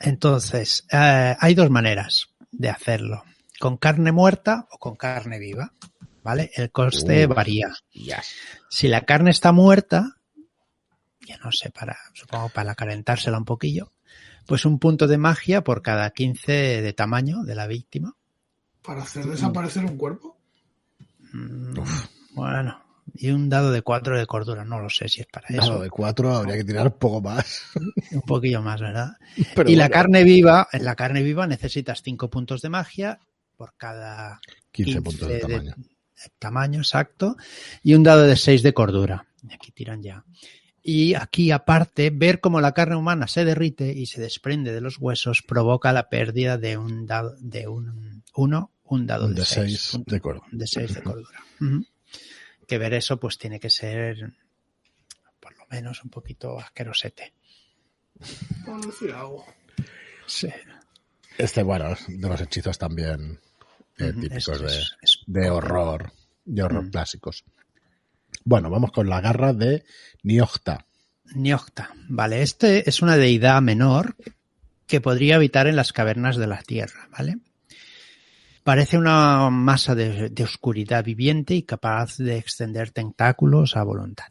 Entonces, 0.00 0.86
eh, 0.90 1.36
hay 1.38 1.54
dos 1.54 1.70
maneras 1.70 2.28
de 2.50 2.70
hacerlo. 2.70 3.22
Con 3.60 3.76
carne 3.76 4.10
muerta 4.12 4.66
o 4.70 4.78
con 4.78 4.96
carne 4.96 5.38
viva, 5.38 5.72
¿vale? 6.22 6.50
El 6.54 6.70
coste 6.70 7.26
Uh. 7.26 7.34
varía. 7.34 7.72
Yes. 7.92 8.34
Si 8.68 8.88
la 8.88 9.02
carne 9.02 9.30
está 9.30 9.52
muerta, 9.52 10.16
ya 11.26 11.36
no 11.38 11.52
sé, 11.52 11.70
para, 11.70 11.96
supongo 12.14 12.48
para 12.48 12.74
calentársela 12.74 13.38
un 13.38 13.44
poquillo, 13.44 13.92
pues 14.46 14.64
un 14.64 14.78
punto 14.78 15.06
de 15.06 15.18
magia 15.18 15.62
por 15.62 15.82
cada 15.82 16.10
15 16.10 16.82
de 16.82 16.92
tamaño 16.92 17.42
de 17.44 17.54
la 17.54 17.66
víctima. 17.66 18.14
Para 18.82 19.02
hacer 19.02 19.24
desaparecer 19.26 19.84
un 19.84 19.96
cuerpo. 19.96 20.36
Mm. 21.32 21.78
Bueno, 22.34 22.82
y 23.14 23.30
un 23.30 23.48
dado 23.48 23.70
de 23.70 23.82
4 23.82 24.18
de 24.18 24.26
cordura, 24.26 24.64
no 24.64 24.80
lo 24.80 24.90
sé 24.90 25.08
si 25.08 25.20
es 25.20 25.26
para 25.26 25.46
eso. 25.48 25.60
Dado 25.68 25.82
de 25.82 25.90
cuatro 25.90 26.34
habría 26.34 26.56
que 26.56 26.64
tirar 26.64 26.86
un 26.86 26.98
poco 26.98 27.20
más. 27.20 27.62
Un 28.10 28.22
poquillo 28.22 28.60
más, 28.62 28.80
¿verdad? 28.80 29.12
Pero 29.54 29.70
y 29.70 29.76
la 29.76 29.88
carne 29.88 30.24
viva, 30.24 30.68
en 30.72 30.84
la 30.84 30.94
carne 30.96 31.22
viva 31.22 31.46
necesitas 31.46 32.02
5 32.02 32.28
puntos 32.28 32.60
de 32.62 32.68
magia 32.68 33.20
por 33.56 33.74
cada 33.76 34.40
15 34.72 34.92
15 34.94 35.02
puntos 35.02 35.28
de 35.28 35.34
de- 35.34 35.40
tamaño. 35.40 35.74
Tamaño 36.38 36.80
exacto 36.80 37.36
y 37.82 37.94
un 37.94 38.02
dado 38.02 38.22
de 38.22 38.36
6 38.36 38.62
de 38.62 38.74
cordura. 38.74 39.26
Y 39.48 39.54
Aquí 39.54 39.72
tiran 39.72 40.02
ya. 40.02 40.24
Y 40.82 41.14
aquí 41.14 41.52
aparte, 41.52 42.10
ver 42.10 42.40
cómo 42.40 42.60
la 42.60 42.72
carne 42.72 42.96
humana 42.96 43.28
se 43.28 43.44
derrite 43.44 43.92
y 43.92 44.06
se 44.06 44.20
desprende 44.20 44.72
de 44.72 44.80
los 44.80 44.98
huesos 44.98 45.42
provoca 45.42 45.92
la 45.92 46.08
pérdida 46.08 46.58
de 46.58 46.76
un 46.76 47.06
dado 47.06 47.36
de 47.38 47.68
un 47.68 48.24
uno, 48.34 48.72
un 48.84 49.06
dado 49.06 49.28
de 49.28 49.34
de 49.34 49.44
6 49.44 49.80
seis 49.80 50.04
de 50.06 50.20
cordura. 50.20 50.46
de 50.50 50.66
6 50.66 50.94
de 50.94 51.02
cordura. 51.02 51.44
Que 52.66 52.78
ver 52.78 52.94
eso 52.94 53.18
pues 53.20 53.38
tiene 53.38 53.60
que 53.60 53.70
ser 53.70 54.32
por 55.38 55.56
lo 55.56 55.66
menos 55.70 56.02
un 56.02 56.10
poquito 56.10 56.58
asquerosete. 56.58 57.32
Sí. 60.26 60.48
Este, 61.38 61.62
bueno, 61.62 61.96
de 62.08 62.28
los 62.28 62.40
hechizos 62.40 62.78
también 62.78 63.40
eh, 63.98 64.12
típicos 64.12 64.60
de, 64.60 64.66
es- 64.66 64.96
es 65.02 65.18
de 65.26 65.50
horror, 65.50 66.12
de 66.44 66.62
horror 66.62 66.84
Mm. 66.84 66.90
clásicos. 66.90 67.44
Bueno, 68.44 68.70
vamos 68.70 68.90
con 68.92 69.08
la 69.08 69.20
garra 69.20 69.52
de 69.52 69.84
Niocta. 70.22 70.86
Niocta. 71.34 71.90
Vale, 72.08 72.42
este 72.42 72.88
es 72.88 73.00
una 73.02 73.16
deidad 73.16 73.62
menor 73.62 74.16
que 74.86 75.00
podría 75.00 75.36
habitar 75.36 75.66
en 75.66 75.76
las 75.76 75.92
cavernas 75.92 76.36
de 76.36 76.46
la 76.46 76.60
Tierra, 76.62 77.08
¿vale? 77.16 77.36
Parece 78.64 78.96
una 78.98 79.48
masa 79.50 79.94
de, 79.94 80.28
de 80.30 80.44
oscuridad 80.44 81.04
viviente 81.04 81.54
y 81.54 81.62
capaz 81.62 82.16
de 82.18 82.36
extender 82.36 82.90
tentáculos 82.90 83.76
a 83.76 83.82
voluntad. 83.82 84.26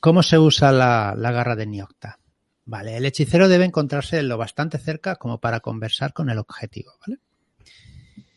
¿Cómo 0.00 0.22
se 0.22 0.38
usa 0.38 0.72
la, 0.72 1.14
la 1.16 1.30
garra 1.30 1.54
de 1.54 1.66
Niocta? 1.66 2.18
Vale, 2.64 2.96
el 2.96 3.06
hechicero 3.06 3.48
debe 3.48 3.64
encontrarse 3.64 4.22
lo 4.22 4.38
bastante 4.38 4.78
cerca 4.78 5.16
como 5.16 5.38
para 5.40 5.60
conversar 5.60 6.12
con 6.12 6.30
el 6.30 6.38
objetivo, 6.38 6.92
¿vale? 7.06 7.18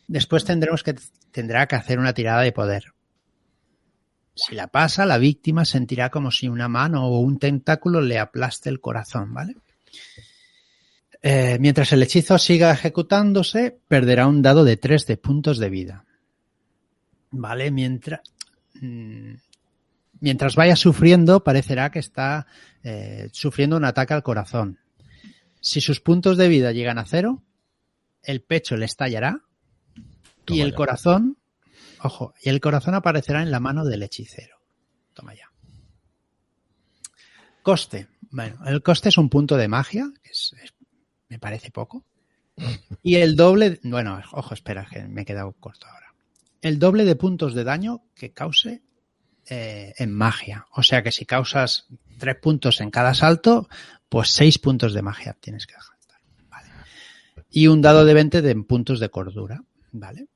Después 0.08 0.44
tendremos 0.44 0.82
que, 0.82 0.94
tendrá 1.30 1.66
que 1.66 1.76
hacer 1.76 1.98
una 1.98 2.12
tirada 2.12 2.42
de 2.42 2.52
poder. 2.52 2.92
Si 4.34 4.54
la 4.54 4.68
pasa, 4.68 5.06
la 5.06 5.18
víctima 5.18 5.64
sentirá 5.64 6.10
como 6.10 6.30
si 6.30 6.48
una 6.48 6.68
mano 6.68 7.06
o 7.06 7.20
un 7.20 7.38
tentáculo 7.38 8.00
le 8.00 8.18
aplaste 8.18 8.68
el 8.68 8.80
corazón, 8.80 9.32
¿vale? 9.32 9.56
Eh, 11.22 11.56
mientras 11.58 11.92
el 11.92 12.02
hechizo 12.02 12.38
siga 12.38 12.70
ejecutándose, 12.70 13.78
perderá 13.88 14.26
un 14.26 14.42
dado 14.42 14.64
de 14.64 14.76
3 14.76 15.06
de 15.06 15.16
puntos 15.16 15.58
de 15.58 15.70
vida. 15.70 16.04
¿Vale? 17.30 17.70
Mientras, 17.70 18.20
mm, 18.74 19.32
mientras 20.20 20.54
vaya 20.54 20.76
sufriendo, 20.76 21.42
parecerá 21.42 21.90
que 21.90 21.98
está 21.98 22.46
eh, 22.84 23.28
sufriendo 23.32 23.76
un 23.76 23.84
ataque 23.84 24.14
al 24.14 24.22
corazón. 24.22 24.78
Si 25.60 25.80
sus 25.80 26.00
puntos 26.00 26.36
de 26.36 26.46
vida 26.46 26.70
llegan 26.70 26.98
a 26.98 27.06
cero, 27.06 27.42
el 28.22 28.42
pecho 28.42 28.76
le 28.76 28.84
estallará 28.84 29.45
y 30.54 30.60
el 30.60 30.70
ya. 30.70 30.76
corazón, 30.76 31.38
ojo, 32.02 32.34
y 32.42 32.48
el 32.48 32.60
corazón 32.60 32.94
aparecerá 32.94 33.42
en 33.42 33.50
la 33.50 33.60
mano 33.60 33.84
del 33.84 34.02
hechicero. 34.02 34.56
Toma 35.14 35.34
ya. 35.34 35.50
Coste. 37.62 38.08
Bueno, 38.30 38.58
el 38.66 38.82
coste 38.82 39.08
es 39.08 39.18
un 39.18 39.28
punto 39.28 39.56
de 39.56 39.68
magia, 39.68 40.10
que 40.22 40.30
es- 40.30 40.54
es- 40.62 40.74
me 41.28 41.38
parece 41.38 41.70
poco. 41.70 42.04
Y 43.02 43.16
el 43.16 43.36
doble, 43.36 43.80
bueno, 43.82 44.20
ojo, 44.32 44.54
espera, 44.54 44.86
que 44.90 45.02
me 45.04 45.22
he 45.22 45.24
quedado 45.24 45.52
corto 45.52 45.86
ahora. 45.86 46.14
El 46.62 46.78
doble 46.78 47.04
de 47.04 47.16
puntos 47.16 47.54
de 47.54 47.64
daño 47.64 48.02
que 48.14 48.32
cause 48.32 48.82
eh, 49.48 49.94
en 49.98 50.12
magia. 50.12 50.66
O 50.72 50.82
sea 50.82 51.04
que 51.04 51.12
si 51.12 51.24
causas 51.24 51.86
tres 52.18 52.34
puntos 52.36 52.80
en 52.80 52.90
cada 52.90 53.14
salto, 53.14 53.68
pues 54.08 54.30
seis 54.30 54.58
puntos 54.58 54.92
de 54.92 55.02
magia 55.02 55.36
tienes 55.38 55.68
que. 55.68 55.74
Vale. 56.50 56.68
Y 57.50 57.68
un 57.68 57.80
dado 57.80 58.04
de 58.04 58.12
20 58.14 58.42
de 58.42 58.54
puntos 58.56 58.98
de 58.98 59.08
cordura. 59.08 59.62
¿Vale? 59.92 60.26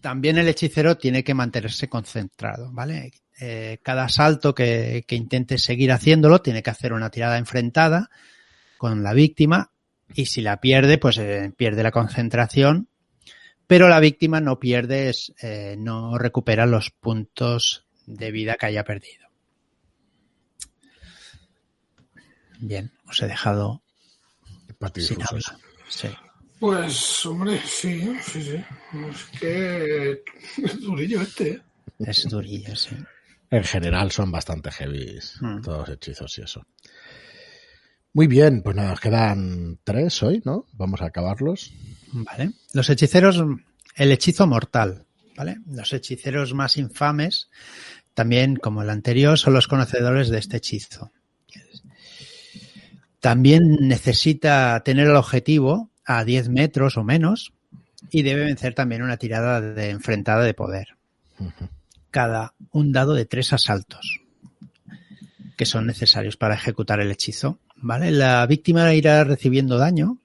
También 0.00 0.38
el 0.38 0.48
hechicero 0.48 0.96
tiene 0.96 1.24
que 1.24 1.34
mantenerse 1.34 1.88
concentrado, 1.88 2.70
¿vale? 2.72 3.12
Eh, 3.40 3.78
cada 3.82 4.08
salto 4.08 4.54
que, 4.54 5.04
que 5.06 5.16
intente 5.16 5.58
seguir 5.58 5.92
haciéndolo 5.92 6.40
tiene 6.40 6.62
que 6.62 6.70
hacer 6.70 6.92
una 6.92 7.10
tirada 7.10 7.38
enfrentada 7.38 8.10
con 8.78 9.02
la 9.02 9.12
víctima 9.12 9.72
y 10.14 10.26
si 10.26 10.40
la 10.40 10.60
pierde, 10.60 10.98
pues 10.98 11.18
eh, 11.18 11.52
pierde 11.56 11.82
la 11.82 11.90
concentración, 11.90 12.88
pero 13.66 13.88
la 13.88 14.00
víctima 14.00 14.40
no 14.40 14.58
pierde, 14.58 15.12
eh, 15.42 15.76
no 15.78 16.16
recupera 16.18 16.66
los 16.66 16.90
puntos 16.90 17.84
de 18.06 18.30
vida 18.30 18.56
que 18.56 18.66
haya 18.66 18.84
perdido. 18.84 19.28
Bien, 22.60 22.92
os 23.06 23.22
he 23.22 23.26
dejado 23.26 23.82
sin 24.96 25.22
hablar. 25.22 25.58
Sí. 25.88 26.08
Pues, 26.58 27.24
hombre, 27.26 27.60
sí, 27.64 28.16
sí, 28.22 28.42
sí. 28.42 28.64
Es 29.10 29.40
que 29.40 30.22
es 30.64 30.80
durillo 30.80 31.20
este. 31.20 31.50
¿eh? 31.50 31.62
Es 31.98 32.28
durillo, 32.28 32.74
sí. 32.74 32.96
En 33.50 33.64
general 33.64 34.10
son 34.10 34.30
bastante 34.30 34.70
heavy 34.70 35.18
mm. 35.40 35.62
todos 35.62 35.88
los 35.88 35.96
hechizos 35.96 36.38
y 36.38 36.42
eso. 36.42 36.66
Muy 38.12 38.26
bien, 38.26 38.62
pues 38.62 38.74
nada, 38.74 38.90
nos 38.90 39.00
quedan 39.00 39.78
tres 39.84 40.22
hoy, 40.22 40.42
¿no? 40.44 40.66
Vamos 40.72 41.00
a 41.00 41.06
acabarlos. 41.06 41.72
Vale. 42.12 42.52
Los 42.72 42.90
hechiceros, 42.90 43.42
el 43.94 44.12
hechizo 44.12 44.46
mortal, 44.46 45.06
¿vale? 45.36 45.58
Los 45.70 45.92
hechiceros 45.92 46.54
más 46.54 46.76
infames, 46.76 47.48
también 48.14 48.56
como 48.56 48.82
el 48.82 48.90
anterior, 48.90 49.38
son 49.38 49.54
los 49.54 49.68
conocedores 49.68 50.28
de 50.28 50.38
este 50.38 50.56
hechizo. 50.56 51.12
También 53.20 53.76
necesita 53.80 54.80
tener 54.84 55.08
el 55.08 55.16
objetivo 55.16 55.90
a 56.08 56.24
10 56.24 56.48
metros 56.48 56.96
o 56.96 57.04
menos 57.04 57.52
y 58.10 58.22
debe 58.22 58.46
vencer 58.46 58.74
también 58.74 59.02
una 59.02 59.18
tirada 59.18 59.60
de 59.60 59.90
enfrentada 59.90 60.42
de 60.42 60.54
poder. 60.54 60.96
Cada 62.10 62.54
un 62.72 62.92
dado 62.92 63.12
de 63.12 63.26
tres 63.26 63.52
asaltos 63.52 64.20
que 65.58 65.66
son 65.66 65.86
necesarios 65.86 66.36
para 66.36 66.54
ejecutar 66.54 67.00
el 67.00 67.10
hechizo. 67.10 67.58
¿Vale? 67.76 68.10
La 68.10 68.46
víctima 68.46 68.94
irá 68.94 69.22
recibiendo 69.24 69.76
daño 69.76 70.18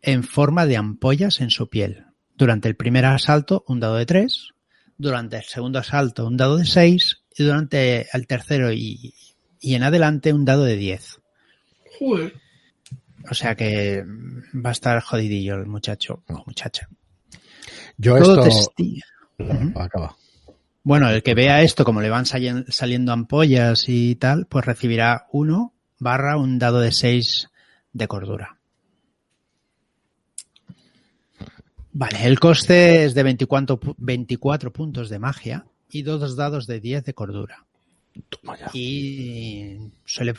en 0.00 0.24
forma 0.24 0.64
de 0.66 0.78
ampollas 0.78 1.40
en 1.40 1.50
su 1.50 1.68
piel. 1.68 2.06
Durante 2.36 2.68
el 2.68 2.76
primer 2.76 3.04
asalto, 3.04 3.64
un 3.66 3.80
dado 3.80 3.96
de 3.96 4.06
tres. 4.06 4.54
Durante 4.96 5.36
el 5.36 5.44
segundo 5.44 5.80
asalto, 5.80 6.26
un 6.26 6.36
dado 6.36 6.56
de 6.56 6.64
seis. 6.64 7.22
Y 7.36 7.44
durante 7.44 8.06
el 8.12 8.26
tercero 8.26 8.72
y, 8.72 9.14
en 9.60 9.82
adelante, 9.82 10.32
un 10.32 10.44
dado 10.44 10.64
de 10.64 10.76
diez. 10.76 11.20
O 13.30 13.34
sea 13.34 13.54
que 13.54 14.04
va 14.54 14.70
a 14.70 14.72
estar 14.72 15.00
jodidillo 15.02 15.54
el 15.56 15.66
muchacho 15.66 16.22
o 16.28 16.44
muchacha. 16.46 16.88
Yo 17.96 18.16
esto... 18.16 18.44
Acaba. 19.76 20.16
Bueno, 20.82 21.10
el 21.10 21.22
que 21.22 21.34
vea 21.34 21.62
esto, 21.62 21.84
como 21.84 22.00
le 22.00 22.08
van 22.08 22.24
saliendo 22.24 23.12
ampollas 23.12 23.84
y 23.88 24.14
tal, 24.14 24.46
pues 24.46 24.64
recibirá 24.64 25.26
uno 25.32 25.74
barra 25.98 26.36
un 26.36 26.58
dado 26.58 26.80
de 26.80 26.92
6 26.92 27.50
de 27.92 28.08
cordura. 28.08 28.58
Vale, 31.92 32.24
el 32.24 32.38
coste 32.38 33.04
es 33.04 33.14
de 33.14 33.22
24, 33.22 33.80
24 33.98 34.72
puntos 34.72 35.10
de 35.10 35.18
magia 35.18 35.66
y 35.90 36.02
dos 36.02 36.36
dados 36.36 36.66
de 36.66 36.80
10 36.80 37.04
de 37.04 37.14
cordura. 37.14 37.66
Y 38.72 39.76
suele 40.04 40.34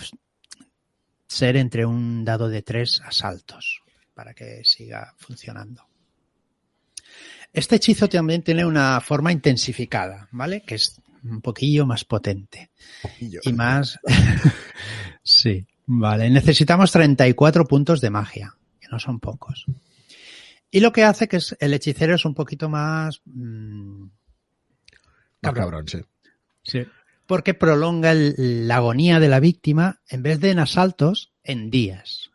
ser 1.29 1.55
entre 1.57 1.85
un 1.85 2.25
dado 2.25 2.49
de 2.49 2.63
3 2.63 3.03
asaltos 3.05 3.81
para 4.13 4.33
que 4.33 4.61
siga 4.65 5.13
funcionando. 5.17 5.87
Este 7.53 7.77
hechizo 7.77 8.09
también 8.09 8.41
tiene 8.41 8.65
una 8.65 8.99
forma 8.99 9.31
intensificada, 9.31 10.27
¿vale? 10.31 10.61
Que 10.61 10.75
es 10.75 10.99
un 11.23 11.41
poquillo 11.41 11.85
más 11.85 12.03
potente. 12.03 12.71
Y 13.19 13.53
más... 13.53 13.99
sí, 15.23 15.65
vale. 15.85 16.29
Necesitamos 16.29 16.91
34 16.91 17.65
puntos 17.65 18.01
de 18.01 18.09
magia, 18.09 18.55
que 18.79 18.87
no 18.91 18.99
son 18.99 19.19
pocos. 19.19 19.65
Y 20.71 20.79
lo 20.79 20.91
que 20.91 21.03
hace 21.03 21.27
que 21.27 21.37
es, 21.37 21.55
el 21.59 21.73
hechicero 21.73 22.15
es 22.15 22.25
un 22.25 22.33
poquito 22.33 22.69
más... 22.69 23.21
Mmm, 23.25 24.07
cabrón. 25.41 25.87
sí. 25.87 25.99
Sí. 26.63 26.85
Porque 27.29 27.53
prolonga 27.53 28.11
la 28.13 28.75
agonía 28.75 29.21
de 29.21 29.29
la 29.29 29.39
víctima 29.39 30.01
en 30.09 30.21
vez 30.21 30.41
de 30.41 30.49
en 30.49 30.59
asaltos, 30.59 31.31
en 31.43 31.69
días. 31.69 32.31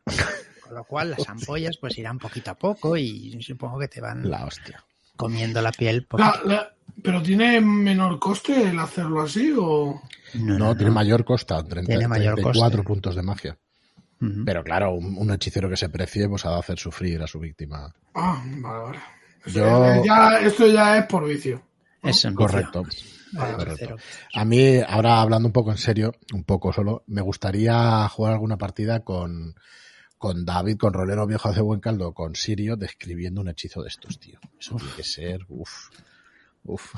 Con 0.63 0.75
lo 0.75 0.85
cual 0.85 1.11
las 1.11 1.29
ampollas 1.29 1.77
pues 1.77 1.99
irán 1.99 2.19
poquito 2.19 2.53
a 2.53 2.55
poco 2.55 2.97
y 2.97 3.37
supongo 3.43 3.79
que 3.79 3.89
te 3.89 4.01
van... 4.01 4.31
La 4.31 4.47
hostia 4.47 4.83
comiendo 5.17 5.61
la 5.63 5.73
piel. 5.73 6.07
¿Pero 7.03 7.23
tiene 7.23 7.61
menor 7.61 8.19
coste 8.19 8.71
el 8.71 8.79
hacerlo 8.79 9.23
así 9.23 9.53
o...? 9.57 10.01
No, 10.35 10.77
tiene 10.77 10.91
mayor 10.91 11.25
coste, 11.25 11.55
30, 11.55 11.87
tiene 11.87 12.09
mayor 12.09 12.35
34 12.35 12.85
puntos 12.85 13.15
de 13.15 13.23
magia. 13.23 13.59
Pero 14.47 14.65
claro, 14.65 14.95
un, 14.95 15.31
hechicero 15.33 15.69
que 15.69 15.77
se 15.77 15.91
precie 15.91 16.29
pues 16.29 16.47
ha 16.47 16.51
de 16.51 16.59
hacer 16.59 16.79
sufrir 16.79 17.23
a 17.23 17.27
su 17.27 17.39
víctima. 17.39 17.93
Ah, 18.15 18.43
vale, 18.47 18.85
vale. 18.85 18.99
Yo... 19.47 20.03
Ya, 20.03 20.39
esto 20.41 20.67
ya 20.67 20.97
es 20.97 21.07
por 21.07 21.29
vicio. 21.29 21.61
Es 22.03 22.27
correcto. 22.35 22.85
A 24.35 24.45
mí, 24.45 24.79
ahora 24.87 25.21
hablando 25.21 25.49
un 25.49 25.53
poco 25.53 25.71
en 25.71 25.79
serio, 25.79 26.13
un 26.33 26.45
poco 26.45 26.73
solo, 26.73 27.05
me 27.07 27.23
gustaría 27.23 28.09
jugar 28.09 28.33
alguna 28.33 28.57
partida 28.57 29.05
con, 29.05 29.55
con 30.19 30.45
David, 30.45 30.77
con 30.77 30.93
Rolero 30.93 31.27
Viejo 31.27 31.49
hace 31.49 31.61
buen 31.61 31.81
caldo, 31.81 32.13
con 32.13 32.35
Sirio, 32.35 32.77
describiendo 32.77 33.41
un 33.41 33.49
hechizo 33.49 33.83
de 33.83 33.89
estos, 33.89 34.19
tío. 34.19 34.39
Eso 34.59 34.77
tiene 34.77 34.93
que 34.97 35.03
ser, 35.03 35.41
uff. 35.49 35.91
Uf. 36.65 36.95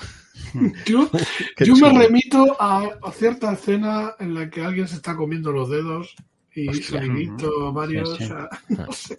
Yo, 0.86 1.76
me 1.76 1.98
remito 1.98 2.56
a, 2.60 2.98
cierta 3.12 3.52
escena 3.52 4.14
en 4.18 4.34
la 4.34 4.48
que 4.48 4.64
alguien 4.64 4.88
se 4.88 4.96
está 4.96 5.16
comiendo 5.16 5.52
los 5.52 5.68
dedos 5.68 6.14
y 6.54 6.72
se 6.74 6.98
visto 7.00 7.72
varios. 7.72 8.18
no 8.68 8.92
sé. 8.92 9.18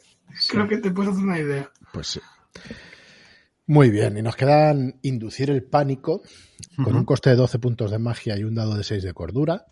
Creo 0.50 0.68
que 0.68 0.78
te 0.78 0.92
puedes 0.92 1.12
hacer 1.12 1.24
una 1.24 1.40
idea. 1.40 1.72
Pues 1.92 2.08
sí. 2.08 2.20
Muy 3.68 3.92
bien, 3.92 4.18
y 4.18 4.22
nos 4.22 4.38
quedan 4.38 4.98
inducir 5.02 5.50
el 5.50 5.62
pánico 5.62 6.22
con 6.82 6.96
un 6.96 7.04
coste 7.04 7.32
de 7.32 7.36
12 7.36 7.60
puntos 7.60 7.92
de 7.92 8.00
magia 8.00 8.38
y 8.38 8.46
un 8.46 8.56
dado 8.56 8.76
de 8.76 8.84
6 8.84 9.04
de 9.04 9.14
cordura. 9.14 9.66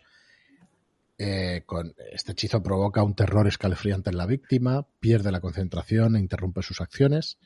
Eh, 1.18 1.64
con 1.66 1.96
este 2.12 2.34
hechizo 2.34 2.62
provoca 2.62 3.02
un 3.04 3.16
terror 3.16 3.48
escalofriante 3.48 4.10
en 4.10 4.18
la 4.18 4.26
víctima, 4.26 4.86
pierde 5.00 5.32
la 5.32 5.40
concentración 5.40 6.18
e 6.18 6.20
interrumpe 6.20 6.62
sus 6.62 6.82
acciones. 6.82 7.38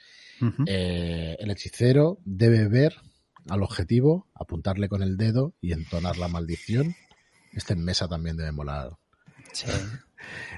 Eh, 0.65 1.38
el 1.39 1.51
hechicero 1.51 2.17
debe 2.25 2.67
ver 2.67 2.95
al 3.47 3.62
objetivo, 3.62 4.27
apuntarle 4.33 4.89
con 4.89 5.03
el 5.03 5.17
dedo 5.17 5.53
y 5.62 5.73
entonar 5.73 6.17
la 6.17 6.29
maldición. 6.29 6.95
Este 7.53 7.73
en 7.73 7.83
mesa 7.83 8.07
también 8.07 8.38
debe 8.38 8.51
molar. 8.51 8.97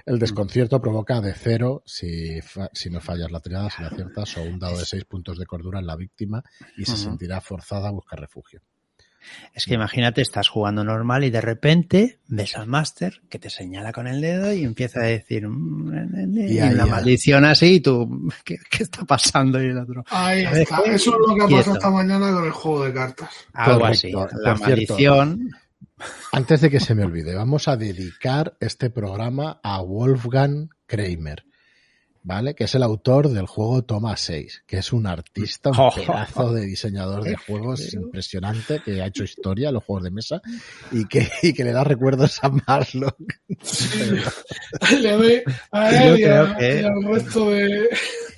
El 0.05 0.19
desconcierto 0.19 0.81
provoca 0.81 1.21
de 1.21 1.33
cero 1.33 1.83
si, 1.85 2.39
si 2.73 2.89
no 2.89 3.01
fallas 3.01 3.31
la 3.31 3.39
tirada, 3.39 3.69
si 3.69 3.81
la 3.81 3.89
aciertas, 3.89 4.37
o 4.37 4.43
un 4.43 4.59
dado 4.59 4.77
de 4.77 4.85
seis 4.85 5.05
puntos 5.05 5.37
de 5.37 5.45
cordura 5.45 5.79
en 5.79 5.87
la 5.87 5.95
víctima 5.95 6.43
y 6.77 6.85
se 6.85 6.97
sentirá 6.97 7.41
forzada 7.41 7.89
a 7.89 7.91
buscar 7.91 8.19
refugio. 8.19 8.61
Es 9.53 9.65
que 9.65 9.75
imagínate, 9.75 10.21
estás 10.21 10.49
jugando 10.49 10.83
normal 10.83 11.23
y 11.23 11.29
de 11.29 11.41
repente 11.41 12.19
ves 12.27 12.55
al 12.57 12.67
máster 12.67 13.21
que 13.29 13.37
te 13.37 13.49
señala 13.49 13.91
con 13.91 14.07
el 14.07 14.21
dedo 14.21 14.51
y 14.53 14.63
empieza 14.63 15.01
a 15.01 15.03
decir 15.03 15.47
mm, 15.47 16.37
y, 16.37 16.59
la 16.59 16.85
maldición 16.85 17.45
así 17.45 17.75
y 17.75 17.79
tú, 17.81 18.29
¿qué, 18.43 18.57
está 18.79 19.03
pasando? 19.05 19.61
Y 19.61 19.67
el 19.67 19.77
otro, 19.77 20.03
Ahí 20.09 20.43
está. 20.43 20.79
Eso 20.85 21.11
es 21.11 21.27
lo 21.27 21.35
que 21.35 21.43
ha 21.43 21.57
pasado 21.57 21.75
esta 21.75 21.91
mañana 21.91 22.31
con 22.31 22.45
el 22.45 22.51
juego 22.51 22.85
de 22.85 22.93
cartas. 22.93 23.29
Algo 23.53 23.85
así. 23.85 24.11
La 24.11 24.55
maldición. 24.55 25.51
Antes 26.31 26.61
de 26.61 26.69
que 26.69 26.79
se 26.79 26.95
me 26.95 27.03
olvide, 27.03 27.35
vamos 27.35 27.67
a 27.67 27.77
dedicar 27.77 28.57
este 28.59 28.89
programa 28.89 29.59
a 29.63 29.81
Wolfgang 29.81 30.69
Kramer. 30.85 31.43
¿Vale? 32.23 32.53
Que 32.55 32.65
es 32.65 32.75
el 32.75 32.83
autor 32.83 33.29
del 33.29 33.45
juego 33.45 33.83
Toma 33.83 34.15
6, 34.15 34.63
que 34.67 34.77
es 34.77 34.93
un 34.93 35.07
artista, 35.07 35.71
un 35.71 35.75
oh. 35.79 35.91
pedazo 35.93 36.53
de 36.53 36.65
diseñador 36.65 37.23
de 37.23 37.35
juegos 37.35 37.93
impresionante, 37.93 38.81
que 38.83 39.01
ha 39.01 39.07
hecho 39.07 39.23
historia 39.23 39.69
en 39.69 39.75
los 39.75 39.83
juegos 39.83 40.03
de 40.03 40.11
mesa 40.11 40.41
y 40.91 41.05
que, 41.05 41.27
y 41.41 41.53
que 41.53 41.63
le 41.63 41.71
da 41.71 41.83
recuerdos 41.83 42.43
a 42.43 42.49
Marlock. 42.49 43.17
le 45.01 45.43
a 45.71 46.03
él 46.03 46.19
y, 46.19 46.23
al 46.23 47.03
resto 47.03 47.49
de... 47.49 47.89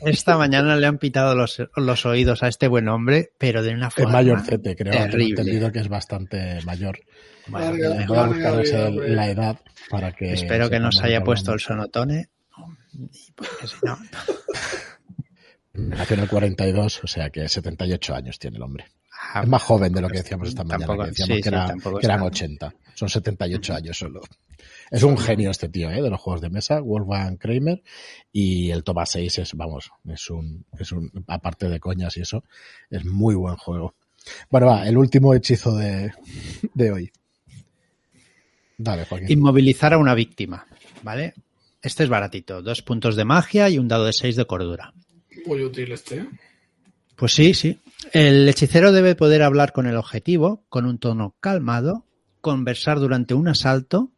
Esta 0.02 0.38
mañana 0.38 0.76
le 0.76 0.86
han 0.86 0.98
pitado 0.98 1.34
los, 1.34 1.62
los, 1.78 2.06
oídos 2.06 2.44
a 2.44 2.50
este 2.50 2.68
buen 2.68 2.90
hombre, 2.90 3.32
pero 3.38 3.64
de 3.64 3.74
una 3.74 3.90
forma 3.90 4.20
Es 4.20 4.26
mayorcete, 4.26 4.76
creo. 4.76 4.92
Terrible. 4.92 5.42
entendido 5.42 5.72
que 5.72 5.80
es 5.80 5.88
bastante 5.88 6.60
mayor. 6.66 7.00
voy 7.48 8.18
a 8.18 8.28
buscar 8.28 8.66
la 9.08 9.30
edad 9.30 9.60
para 9.90 10.12
que... 10.12 10.34
Espero 10.34 10.70
que 10.70 10.80
no 10.80 10.92
se 10.92 11.06
haya 11.06 11.24
puesto 11.24 11.54
el 11.54 11.62
sonotone 11.62 12.33
porque 13.36 13.68
si 13.68 13.76
Nació 15.74 16.16
en 16.16 16.22
el 16.22 16.30
42, 16.30 17.04
o 17.04 17.08
sea 17.08 17.30
que 17.32 17.50
78 17.50 18.14
años 18.14 18.38
tiene 18.38 18.58
el 18.58 18.64
hombre. 18.64 18.86
es 19.42 19.48
más 19.48 19.64
joven 19.64 19.92
de 19.92 20.02
lo 20.02 20.08
que 20.08 20.18
decíamos 20.18 20.50
esta 20.50 20.64
mañana, 20.64 20.96
que 21.06 21.10
decíamos 21.10 21.42
que, 22.00 22.06
eran 22.06 22.22
80. 22.22 22.76
Son 22.94 23.10
78 23.10 23.74
años 23.74 23.98
solo. 23.98 24.22
Es 24.92 25.02
un 25.02 25.18
genio 25.18 25.50
este 25.50 25.70
tío, 25.70 25.90
¿eh? 25.90 26.02
De 26.02 26.12
los 26.12 26.22
juegos 26.22 26.42
de 26.42 26.52
mesa, 26.52 26.80
Wolfgang 26.80 27.38
Kramer. 27.38 27.82
Y 28.32 28.70
el 28.70 28.84
Toma 28.84 29.08
6 29.08 29.40
es, 29.40 29.54
vamos, 29.56 29.92
es 30.08 30.30
un, 30.30 30.64
es 30.78 30.92
un, 30.92 31.12
aparte 31.28 31.68
de 31.68 31.80
coñas 31.80 32.16
y 32.18 32.22
eso, 32.22 32.44
es 32.92 33.04
muy 33.04 33.34
buen 33.34 33.56
juego. 33.56 33.96
Bueno, 34.52 34.68
va, 34.68 34.88
el 34.88 34.96
último 34.96 35.34
hechizo 35.34 35.76
de, 35.76 36.14
de 36.76 36.92
hoy. 36.92 37.12
Dale, 38.78 39.06
Joaquín. 39.06 39.32
Inmovilizar 39.32 39.94
a 39.94 39.98
una 39.98 40.14
víctima, 40.14 40.68
¿vale? 41.02 41.34
Este 41.84 42.04
es 42.04 42.10
baratito, 42.10 42.62
dos 42.62 42.82
puntos 42.82 43.18
de 43.18 43.26
magia 43.26 43.70
y 43.70 43.78
un 43.78 43.90
dado 43.90 44.06
de 44.06 44.14
seis 44.14 44.38
de 44.38 44.46
cordura. 44.46 44.94
Muy 45.46 45.62
útil 45.62 45.92
este. 45.92 46.26
Pues 47.18 47.34
sí, 47.34 47.54
sí. 47.54 47.82
El 48.14 48.48
hechicero 48.48 48.94
debe 48.94 49.16
poder 49.16 49.44
hablar 49.44 49.74
con 49.74 49.86
el 49.86 49.98
objetivo 49.98 50.64
con 50.70 50.86
un 50.86 50.98
tono 50.98 51.36
calmado, 51.42 52.06
conversar 52.40 53.00
durante 53.00 53.34
un 53.34 53.50
asalto 53.50 54.14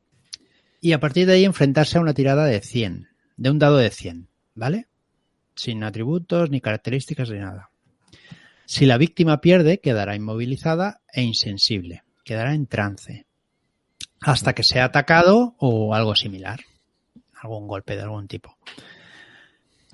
y 0.80 0.93
a 0.93 0.99
partir 0.99 1.25
de 1.25 1.34
ahí 1.34 1.43
enfrentarse 1.43 1.97
a 1.97 2.01
una 2.01 2.13
tirada 2.13 2.45
de 2.45 2.62
100, 2.62 3.08
de 3.36 3.49
un 3.49 3.58
dado 3.58 3.78
de 3.78 3.89
100, 3.89 4.30
¿vale? 4.54 4.88
Sin 5.56 5.84
atributos 5.84 6.51
ni 6.51 6.62
características 6.62 7.32
ni 7.32 7.39
nada. 7.39 7.71
Si 8.67 8.86
la 8.86 8.99
víctima 8.99 9.41
pierde, 9.41 9.80
quedará 9.80 10.15
inmovilizada 10.15 11.01
e 11.12 11.23
insensible, 11.23 12.04
quedará 12.23 12.54
en 12.54 12.67
trance, 12.67 13.25
hasta 14.21 14.54
que 14.54 14.63
sea 14.63 14.86
atacado 14.86 15.56
o 15.58 15.95
algo 15.95 16.15
similar, 16.15 16.60
algún 17.41 17.67
golpe 17.67 17.95
de 17.95 18.02
algún 18.04 18.28
tipo. 18.28 18.58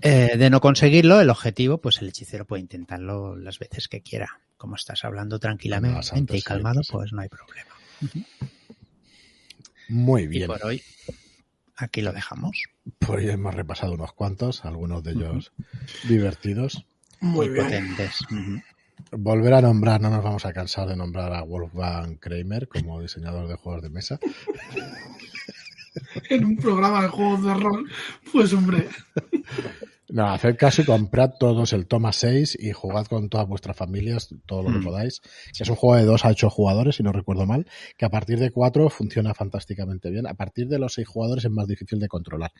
Eh, 0.01 0.35
de 0.37 0.49
no 0.49 0.61
conseguirlo, 0.61 1.21
el 1.21 1.29
objetivo, 1.29 1.77
pues 1.77 2.01
el 2.01 2.09
hechicero 2.09 2.45
puede 2.45 2.61
intentarlo 2.61 3.35
las 3.35 3.59
veces 3.59 3.87
que 3.87 4.01
quiera. 4.01 4.39
Como 4.57 4.75
estás 4.75 5.03
hablando 5.05 5.39
tranquilamente 5.39 6.37
y 6.37 6.41
calmado, 6.41 6.81
pues 6.89 7.13
no 7.13 7.21
hay 7.21 7.29
problema. 7.29 7.71
Muy 9.89 10.27
bien. 10.27 10.45
Y 10.45 10.47
por 10.47 10.65
hoy, 10.65 10.81
aquí 11.75 12.01
lo 12.01 12.13
dejamos. 12.13 12.63
Por 12.99 13.19
hoy 13.19 13.29
hemos 13.29 13.53
repasado 13.53 13.93
unos 13.93 14.13
cuantos, 14.13 14.65
algunos 14.65 15.03
de 15.03 15.11
ellos 15.11 15.51
divertidos. 16.07 16.85
Muy 17.19 17.49
bien. 17.49 17.95
Volver 19.11 19.53
a 19.53 19.61
nombrar, 19.61 19.99
no 19.99 20.09
nos 20.09 20.23
vamos 20.23 20.45
a 20.45 20.53
cansar 20.53 20.87
de 20.87 20.95
nombrar 20.95 21.33
a 21.33 21.43
Wolfgang 21.43 22.17
Kramer 22.17 22.67
como 22.67 23.01
diseñador 23.01 23.47
de 23.47 23.55
juegos 23.55 23.83
de 23.83 23.89
mesa. 23.89 24.19
en 26.29 26.45
un 26.45 26.57
programa 26.57 27.03
de 27.03 27.07
juegos 27.09 27.43
de 27.43 27.53
rol, 27.53 27.89
pues 28.31 28.53
hombre. 28.53 28.87
No, 30.11 30.27
hacer 30.27 30.57
caso 30.57 30.81
y 30.81 30.85
comprad 30.85 31.31
todos 31.39 31.71
el 31.71 31.87
Toma 31.87 32.11
6 32.11 32.57
y 32.59 32.73
jugad 32.73 33.05
con 33.05 33.29
todas 33.29 33.47
vuestras 33.47 33.77
familias, 33.77 34.27
todo 34.45 34.61
lo 34.61 34.69
que 34.69 34.79
mm. 34.79 34.83
podáis. 34.83 35.21
es 35.57 35.69
un 35.69 35.77
juego 35.77 35.95
de 35.95 36.03
2 36.03 36.25
a 36.25 36.29
8 36.29 36.49
jugadores, 36.49 36.97
si 36.97 37.03
no 37.03 37.13
recuerdo 37.13 37.45
mal, 37.45 37.65
que 37.97 38.03
a 38.03 38.09
partir 38.09 38.37
de 38.37 38.51
4 38.51 38.89
funciona 38.89 39.33
fantásticamente 39.33 40.09
bien. 40.09 40.27
A 40.27 40.33
partir 40.33 40.67
de 40.67 40.79
los 40.79 40.95
6 40.95 41.07
jugadores 41.07 41.45
es 41.45 41.51
más 41.51 41.65
difícil 41.65 41.97
de 41.99 42.09
controlar. 42.09 42.51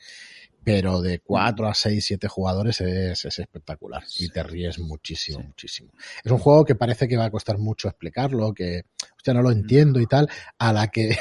Pero 0.64 1.02
de 1.02 1.20
4 1.20 1.68
a 1.68 1.74
6, 1.74 2.06
7 2.06 2.28
jugadores 2.30 2.80
es, 2.80 3.26
espectacular 3.26 4.04
y 4.18 4.30
te 4.30 4.44
ríes 4.44 4.80
muchísimo, 4.80 5.40
muchísimo. 5.40 5.92
Es 6.24 6.32
un 6.32 6.38
juego 6.38 6.64
que 6.64 6.76
parece 6.76 7.10
que 7.10 7.18
va 7.18 7.26
a 7.26 7.32
costar 7.32 7.58
mucho 7.58 7.90
explicarlo, 7.90 8.54
que, 8.54 8.84
hostia, 9.18 9.34
no 9.34 9.42
lo 9.42 9.52
entiendo 9.52 10.00
y 10.00 10.06
tal, 10.06 10.30
a 10.58 10.72
la 10.72 10.88
que 10.88 11.18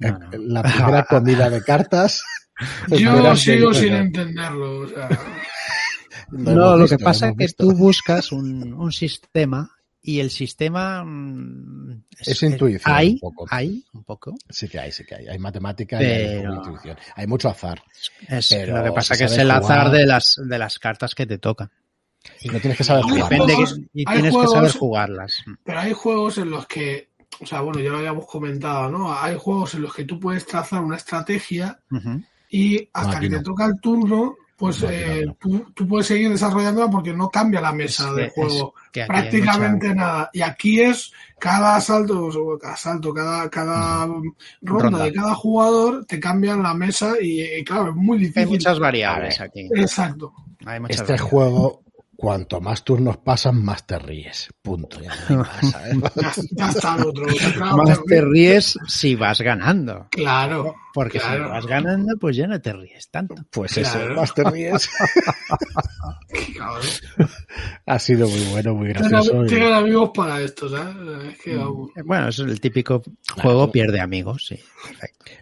la 0.00 0.62
primera 0.62 1.04
comida 1.08 1.50
de 1.50 1.62
cartas 1.62 2.22
Yo 2.88 3.36
sigo 3.36 3.74
sin 3.74 3.94
entenderlo. 3.94 4.86
no, 6.30 6.76
lo 6.76 6.86
que 6.86 6.98
pasa 6.98 7.28
es 7.28 7.36
que 7.36 7.48
tú 7.48 7.72
buscas 7.72 8.32
un, 8.32 8.72
un, 8.74 8.92
sistema 8.92 9.70
y 10.02 10.20
el 10.20 10.30
sistema 10.30 11.04
mm, 11.04 12.04
es, 12.20 12.42
intuición. 12.42 12.94
Hay, 12.94 13.12
un 13.12 13.18
poco. 13.18 13.46
hay 13.50 13.84
un 13.92 14.04
poco. 14.04 14.34
Sí 14.48 14.68
que 14.68 14.78
hay, 14.78 14.92
sí 14.92 15.04
que 15.04 15.16
hay. 15.16 15.28
Hay 15.28 15.38
matemática 15.38 16.02
y 16.02 16.06
hay 16.06 16.42
intuición. 16.42 16.96
Hay 17.16 17.26
mucho 17.26 17.48
azar. 17.48 17.82
pero 18.48 18.78
lo 18.78 18.84
que 18.84 18.92
pasa 18.92 19.14
es 19.14 19.20
que 19.20 19.26
es 19.26 19.38
el 19.38 19.50
azar 19.50 19.90
de 19.90 20.06
las, 20.06 20.40
de 20.42 20.58
las 20.58 20.78
cartas 20.78 21.14
que 21.14 21.26
te 21.26 21.38
tocan. 21.38 21.70
Y 22.42 22.48
no 22.48 22.60
tienes 22.60 22.76
que 22.76 22.84
saber 22.84 23.04
jugar. 23.04 23.32
y 23.94 24.04
tienes 24.04 24.36
que 24.36 24.46
saber 24.46 24.72
jugarlas. 24.72 25.36
Pero 25.64 25.78
hay 25.78 25.92
juegos 25.94 26.36
en 26.36 26.50
los 26.50 26.66
que, 26.66 27.09
o 27.40 27.46
sea, 27.46 27.62
bueno, 27.62 27.80
ya 27.80 27.90
lo 27.90 27.98
habíamos 27.98 28.26
comentado, 28.26 28.90
¿no? 28.90 29.12
Hay 29.12 29.36
juegos 29.38 29.74
en 29.74 29.82
los 29.82 29.94
que 29.94 30.04
tú 30.04 30.20
puedes 30.20 30.46
trazar 30.46 30.82
una 30.82 30.96
estrategia 30.96 31.78
y 32.50 32.88
hasta 32.92 33.18
que 33.18 33.30
te 33.30 33.40
toca 33.40 33.64
el 33.64 33.80
turno, 33.80 34.36
pues 34.56 34.84
eh, 34.86 35.24
tú, 35.38 35.88
puedes 35.88 36.06
seguir 36.06 36.28
desarrollándola 36.28 36.90
porque 36.90 37.14
no 37.14 37.30
cambia 37.30 37.62
la 37.62 37.72
mesa 37.72 38.12
del 38.12 38.28
juego. 38.28 38.74
Prácticamente 38.92 39.94
nada. 39.94 40.28
Y 40.34 40.42
aquí 40.42 40.82
es 40.82 41.12
cada 41.38 41.76
asalto, 41.76 42.28
cada 42.60 42.74
asalto, 42.74 43.14
cada, 43.14 43.48
cada 43.48 44.06
ronda, 44.60 45.04
de 45.04 45.12
cada 45.14 45.34
jugador 45.34 46.04
te 46.04 46.20
cambian 46.20 46.62
la 46.62 46.74
mesa 46.74 47.14
y, 47.18 47.64
claro, 47.64 47.90
es 47.90 47.96
muy 47.96 48.18
difícil. 48.18 48.42
Hay 48.42 48.48
muchas 48.48 48.78
variables 48.78 49.40
aquí. 49.40 49.66
Exacto. 49.74 50.34
este 50.88 51.16
juego 51.16 51.82
cuanto 52.20 52.60
más 52.60 52.84
turnos 52.84 53.16
pasan, 53.16 53.64
más 53.64 53.86
te 53.86 53.98
ríes. 53.98 54.50
Punto. 54.60 55.00
Ya, 55.00 55.10
¿eh? 55.30 55.38
está 56.68 56.96
el 56.96 57.06
otro. 57.06 57.24
más 57.86 58.04
te 58.04 58.20
ríes 58.20 58.78
si 58.86 59.14
vas 59.14 59.40
ganando. 59.40 60.08
Claro. 60.10 60.74
Porque 60.92 61.18
si 61.18 61.26
vas 61.26 61.64
ganando, 61.64 62.18
pues 62.18 62.36
ya 62.36 62.46
no 62.46 62.60
te 62.60 62.74
ríes 62.74 63.10
tanto. 63.10 63.36
Pues 63.50 63.78
eso, 63.78 63.98
más 64.14 64.34
te 64.34 64.44
ríes. 64.44 64.86
ha 67.86 67.98
sido 67.98 68.28
muy 68.28 68.44
bueno, 68.50 68.74
muy 68.74 68.88
gracioso. 68.88 69.46
Tienen, 69.46 69.72
amigos 69.72 70.10
para 70.14 70.42
esto, 70.42 70.68
¿sabes? 70.68 71.38
Mm. 71.46 71.88
Bueno, 72.04 72.28
es 72.28 72.38
el 72.40 72.60
típico 72.60 73.02
juego 73.40 73.72
pierde 73.72 73.98
amigos, 73.98 74.44
sí. 74.46 74.60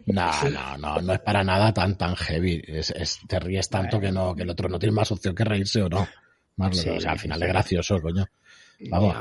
No, 0.07 0.31
no, 0.49 0.79
no, 0.79 1.03
no 1.03 1.12
es 1.12 1.21
para 1.21 1.43
nada 1.43 1.75
tan 1.75 1.99
tan 1.99 2.14
heavy. 2.14 2.62
Es, 2.69 3.19
te 3.27 3.41
ríes 3.41 3.69
tanto 3.69 3.99
que 3.99 4.12
no, 4.12 4.37
que 4.37 4.45
el 4.45 4.51
otro 4.51 4.69
no 4.69 4.79
tiene 4.79 4.95
más 4.95 5.11
opción 5.11 5.35
que 5.35 5.45
reírse 5.45 5.83
o 5.83 5.88
no 5.88 6.07
o 6.59 6.73
sea, 6.73 7.12
al 7.12 7.18
final 7.18 7.42
es 7.42 7.49
gracioso, 7.49 8.01
coño. 8.01 8.27
Vamos. 8.90 9.16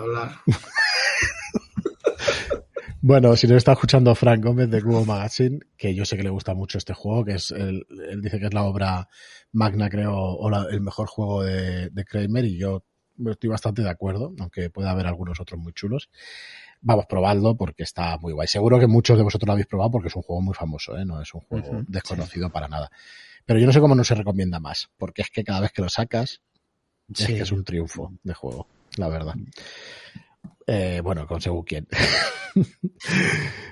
bueno, 3.02 3.36
si 3.36 3.48
nos 3.48 3.58
está 3.58 3.74
escuchando 3.74 4.14
Frank 4.16 4.44
Gómez 4.44 4.70
de 4.70 4.82
Cubo 4.82 5.06
Magazine, 5.06 5.60
que 5.78 5.96
yo 5.96 6.06
sé 6.06 6.18
que 6.18 6.24
le 6.24 6.30
gusta 6.30 6.54
mucho 6.54 6.78
este 6.78 6.94
juego, 6.94 7.26
que 7.26 7.34
es 7.34 7.52
él 7.52 7.86
dice 8.22 8.40
que 8.40 8.48
es 8.48 8.54
la 8.54 8.64
obra 8.64 9.08
magna, 9.52 9.90
creo, 9.90 10.16
o 10.16 10.70
el 10.70 10.82
mejor 10.82 11.08
juego 11.08 11.44
de, 11.44 11.90
de 11.90 12.06
Kramer, 12.06 12.46
y 12.46 12.58
yo 12.58 12.84
estoy 13.26 13.50
bastante 13.50 13.82
de 13.82 13.90
acuerdo, 13.90 14.34
aunque 14.40 14.70
pueda 14.70 14.92
haber 14.92 15.08
algunos 15.08 15.40
otros 15.40 15.60
muy 15.60 15.74
chulos. 15.74 16.10
Vamos, 16.82 17.06
probadlo 17.08 17.58
porque 17.58 17.84
está 17.84 18.18
muy 18.18 18.34
guay. 18.34 18.48
Seguro 18.48 18.80
que 18.80 18.88
muchos 18.88 19.18
de 19.18 19.24
vosotros 19.24 19.48
lo 19.48 19.54
habéis 19.54 19.68
probado 19.68 19.92
porque 19.92 20.10
es 20.10 20.16
un 20.16 20.22
juego 20.22 20.42
muy 20.42 20.54
famoso, 20.54 20.98
¿eh? 20.98 21.06
no 21.06 21.22
es 21.22 21.34
un 21.34 21.42
juego 21.42 21.84
desconocido 21.88 22.52
para 22.52 22.68
nada. 22.68 22.92
Pero 23.46 23.60
yo 23.60 23.66
no 23.66 23.74
sé 23.74 23.80
cómo 23.80 23.96
no 23.96 24.04
se 24.04 24.14
recomienda 24.14 24.60
más, 24.60 24.90
porque 24.98 25.24
es 25.24 25.30
que 25.30 25.44
cada 25.44 25.62
vez 25.62 25.72
que 25.72 25.82
lo 25.82 25.90
sacas, 25.90 26.42
es 27.14 27.28
que 27.28 27.40
es 27.40 27.52
un 27.52 27.64
triunfo 27.64 28.14
de 28.24 28.34
juego, 28.34 28.68
la 28.98 29.08
verdad. 29.10 29.36
Eh, 30.66 31.00
bueno, 31.02 31.26
con 31.26 31.40
según 31.40 31.64
quién. 31.64 31.88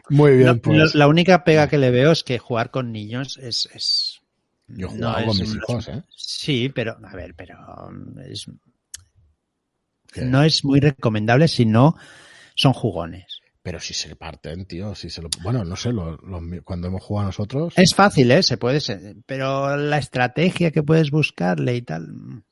Muy 0.09 0.37
bien. 0.37 0.59
pues. 0.59 0.95
La 0.95 1.07
única 1.07 1.43
pega 1.43 1.67
que 1.67 1.77
le 1.77 1.91
veo 1.91 2.11
es 2.11 2.23
que 2.23 2.39
jugar 2.39 2.71
con 2.71 2.91
niños 2.91 3.37
es. 3.37 3.69
es 3.73 4.21
Yo 4.67 4.87
juego 4.87 5.03
no 5.03 5.25
con 5.25 5.37
mis 5.37 5.55
hijos, 5.55 5.87
¿eh? 5.89 6.03
Sí, 6.15 6.69
pero, 6.73 6.97
a 7.03 7.15
ver, 7.15 7.35
pero. 7.35 7.57
Es, 8.25 8.47
no 10.23 10.43
es 10.43 10.63
muy 10.63 10.79
recomendable 10.79 11.47
si 11.47 11.65
no 11.65 11.95
son 12.55 12.73
jugones. 12.73 13.41
Pero 13.61 13.79
si 13.79 13.95
se 13.95 14.15
parten, 14.15 14.65
tío, 14.65 14.93
si 14.93 15.09
se 15.09 15.23
lo, 15.23 15.29
bueno, 15.41 15.65
no 15.65 15.75
sé, 15.75 15.91
lo, 15.91 16.19
cuando 16.63 16.87
hemos 16.87 17.03
jugado 17.03 17.29
nosotros. 17.29 17.73
Es 17.75 17.95
fácil, 17.95 18.29
¿eh? 18.29 18.43
Se 18.43 18.57
puede 18.57 18.79
ser, 18.79 19.15
pero 19.25 19.75
la 19.75 19.97
estrategia 19.97 20.69
que 20.69 20.83
puedes 20.83 21.09
buscarle 21.09 21.75
y 21.75 21.81
tal. 21.81 22.43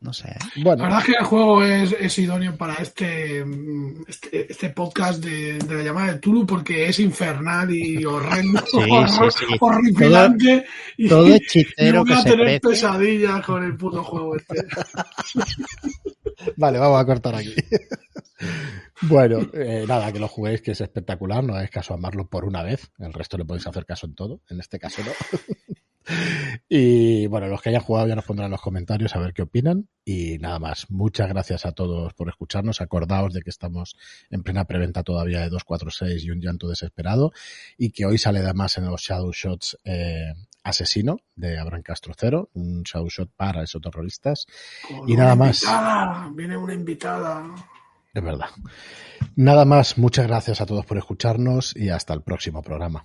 No 0.00 0.12
sé. 0.12 0.28
¿eh? 0.28 0.62
Bueno. 0.62 0.82
La 0.82 0.84
verdad 0.84 1.00
es 1.00 1.06
que 1.06 1.18
el 1.18 1.24
juego 1.24 1.64
es, 1.64 2.18
idóneo 2.18 2.56
para 2.56 2.74
este, 2.74 3.44
este, 4.06 4.52
este 4.52 4.70
podcast 4.70 5.24
de, 5.24 5.58
la 5.68 5.82
llamada 5.82 6.12
de 6.12 6.18
Tulu 6.18 6.46
porque 6.46 6.88
es 6.88 7.00
infernal 7.00 7.74
y 7.74 7.96
horrendo, 8.04 8.62
sí, 8.66 9.56
horripilante. 9.58 10.66
Todo, 11.08 11.28
y, 11.28 11.32
hechicero 11.32 12.04
voy 12.04 12.12
a 12.12 12.24
tener 12.24 12.60
pesadillas 12.60 13.44
con 13.44 13.64
el 13.64 13.76
puto 13.76 14.04
juego 14.04 14.36
este. 14.36 14.56
vale, 16.56 16.78
vamos 16.78 17.00
a 17.00 17.06
cortar 17.06 17.34
aquí. 17.34 17.54
bueno, 19.02 19.40
eh, 19.54 19.86
nada, 19.88 20.12
que 20.12 20.18
lo 20.18 20.28
juguéis, 20.28 20.60
que 20.60 20.72
es 20.72 20.80
espectacular. 20.80 21.42
No 21.42 21.54
hagáis 21.54 21.70
caso 21.70 21.94
a 21.94 21.96
Marlo 21.96 22.28
por 22.28 22.44
una 22.44 22.62
vez. 22.62 22.90
El 22.98 23.12
resto 23.12 23.38
le 23.38 23.46
podéis 23.46 23.66
hacer 23.66 23.86
caso 23.86 24.06
en 24.06 24.14
todo. 24.14 24.42
En 24.50 24.60
este 24.60 24.78
caso 24.78 25.02
no. 25.02 25.12
Y 26.68 27.26
bueno, 27.26 27.48
los 27.48 27.60
que 27.62 27.70
hayan 27.70 27.82
jugado 27.82 28.08
ya 28.08 28.14
nos 28.14 28.24
pondrán 28.24 28.46
en 28.46 28.52
los 28.52 28.60
comentarios 28.60 29.14
a 29.14 29.18
ver 29.18 29.32
qué 29.32 29.42
opinan. 29.42 29.88
Y 30.04 30.38
nada 30.38 30.58
más, 30.58 30.90
muchas 30.90 31.28
gracias 31.28 31.66
a 31.66 31.72
todos 31.72 32.14
por 32.14 32.28
escucharnos. 32.28 32.80
Acordaos 32.80 33.32
de 33.32 33.42
que 33.42 33.50
estamos 33.50 33.96
en 34.30 34.42
plena 34.42 34.64
preventa 34.64 35.02
todavía 35.02 35.40
de 35.40 35.48
246 35.48 36.24
y 36.24 36.30
un 36.30 36.40
llanto 36.40 36.68
desesperado. 36.68 37.32
Y 37.76 37.90
que 37.90 38.06
hoy 38.06 38.18
sale 38.18 38.40
además 38.40 38.78
en 38.78 38.86
los 38.86 39.02
Shadow 39.02 39.32
Shots 39.32 39.78
eh, 39.84 40.32
Asesino 40.62 41.18
de 41.36 41.58
Abraham 41.58 41.82
Castro 41.82 42.12
Cero, 42.16 42.50
un 42.54 42.82
Shadow 42.82 43.08
Shot 43.08 43.30
para 43.36 43.62
esos 43.62 43.80
terroristas. 43.80 44.46
y 45.06 45.16
nada 45.16 45.34
más. 45.36 45.62
Viene 46.34 46.56
una 46.56 46.74
invitada. 46.74 47.54
Es 48.12 48.22
verdad. 48.22 48.48
Nada 49.36 49.64
más, 49.64 49.98
muchas 49.98 50.26
gracias 50.26 50.60
a 50.60 50.66
todos 50.66 50.86
por 50.86 50.98
escucharnos 50.98 51.76
y 51.76 51.90
hasta 51.90 52.14
el 52.14 52.22
próximo 52.22 52.62
programa. 52.62 53.04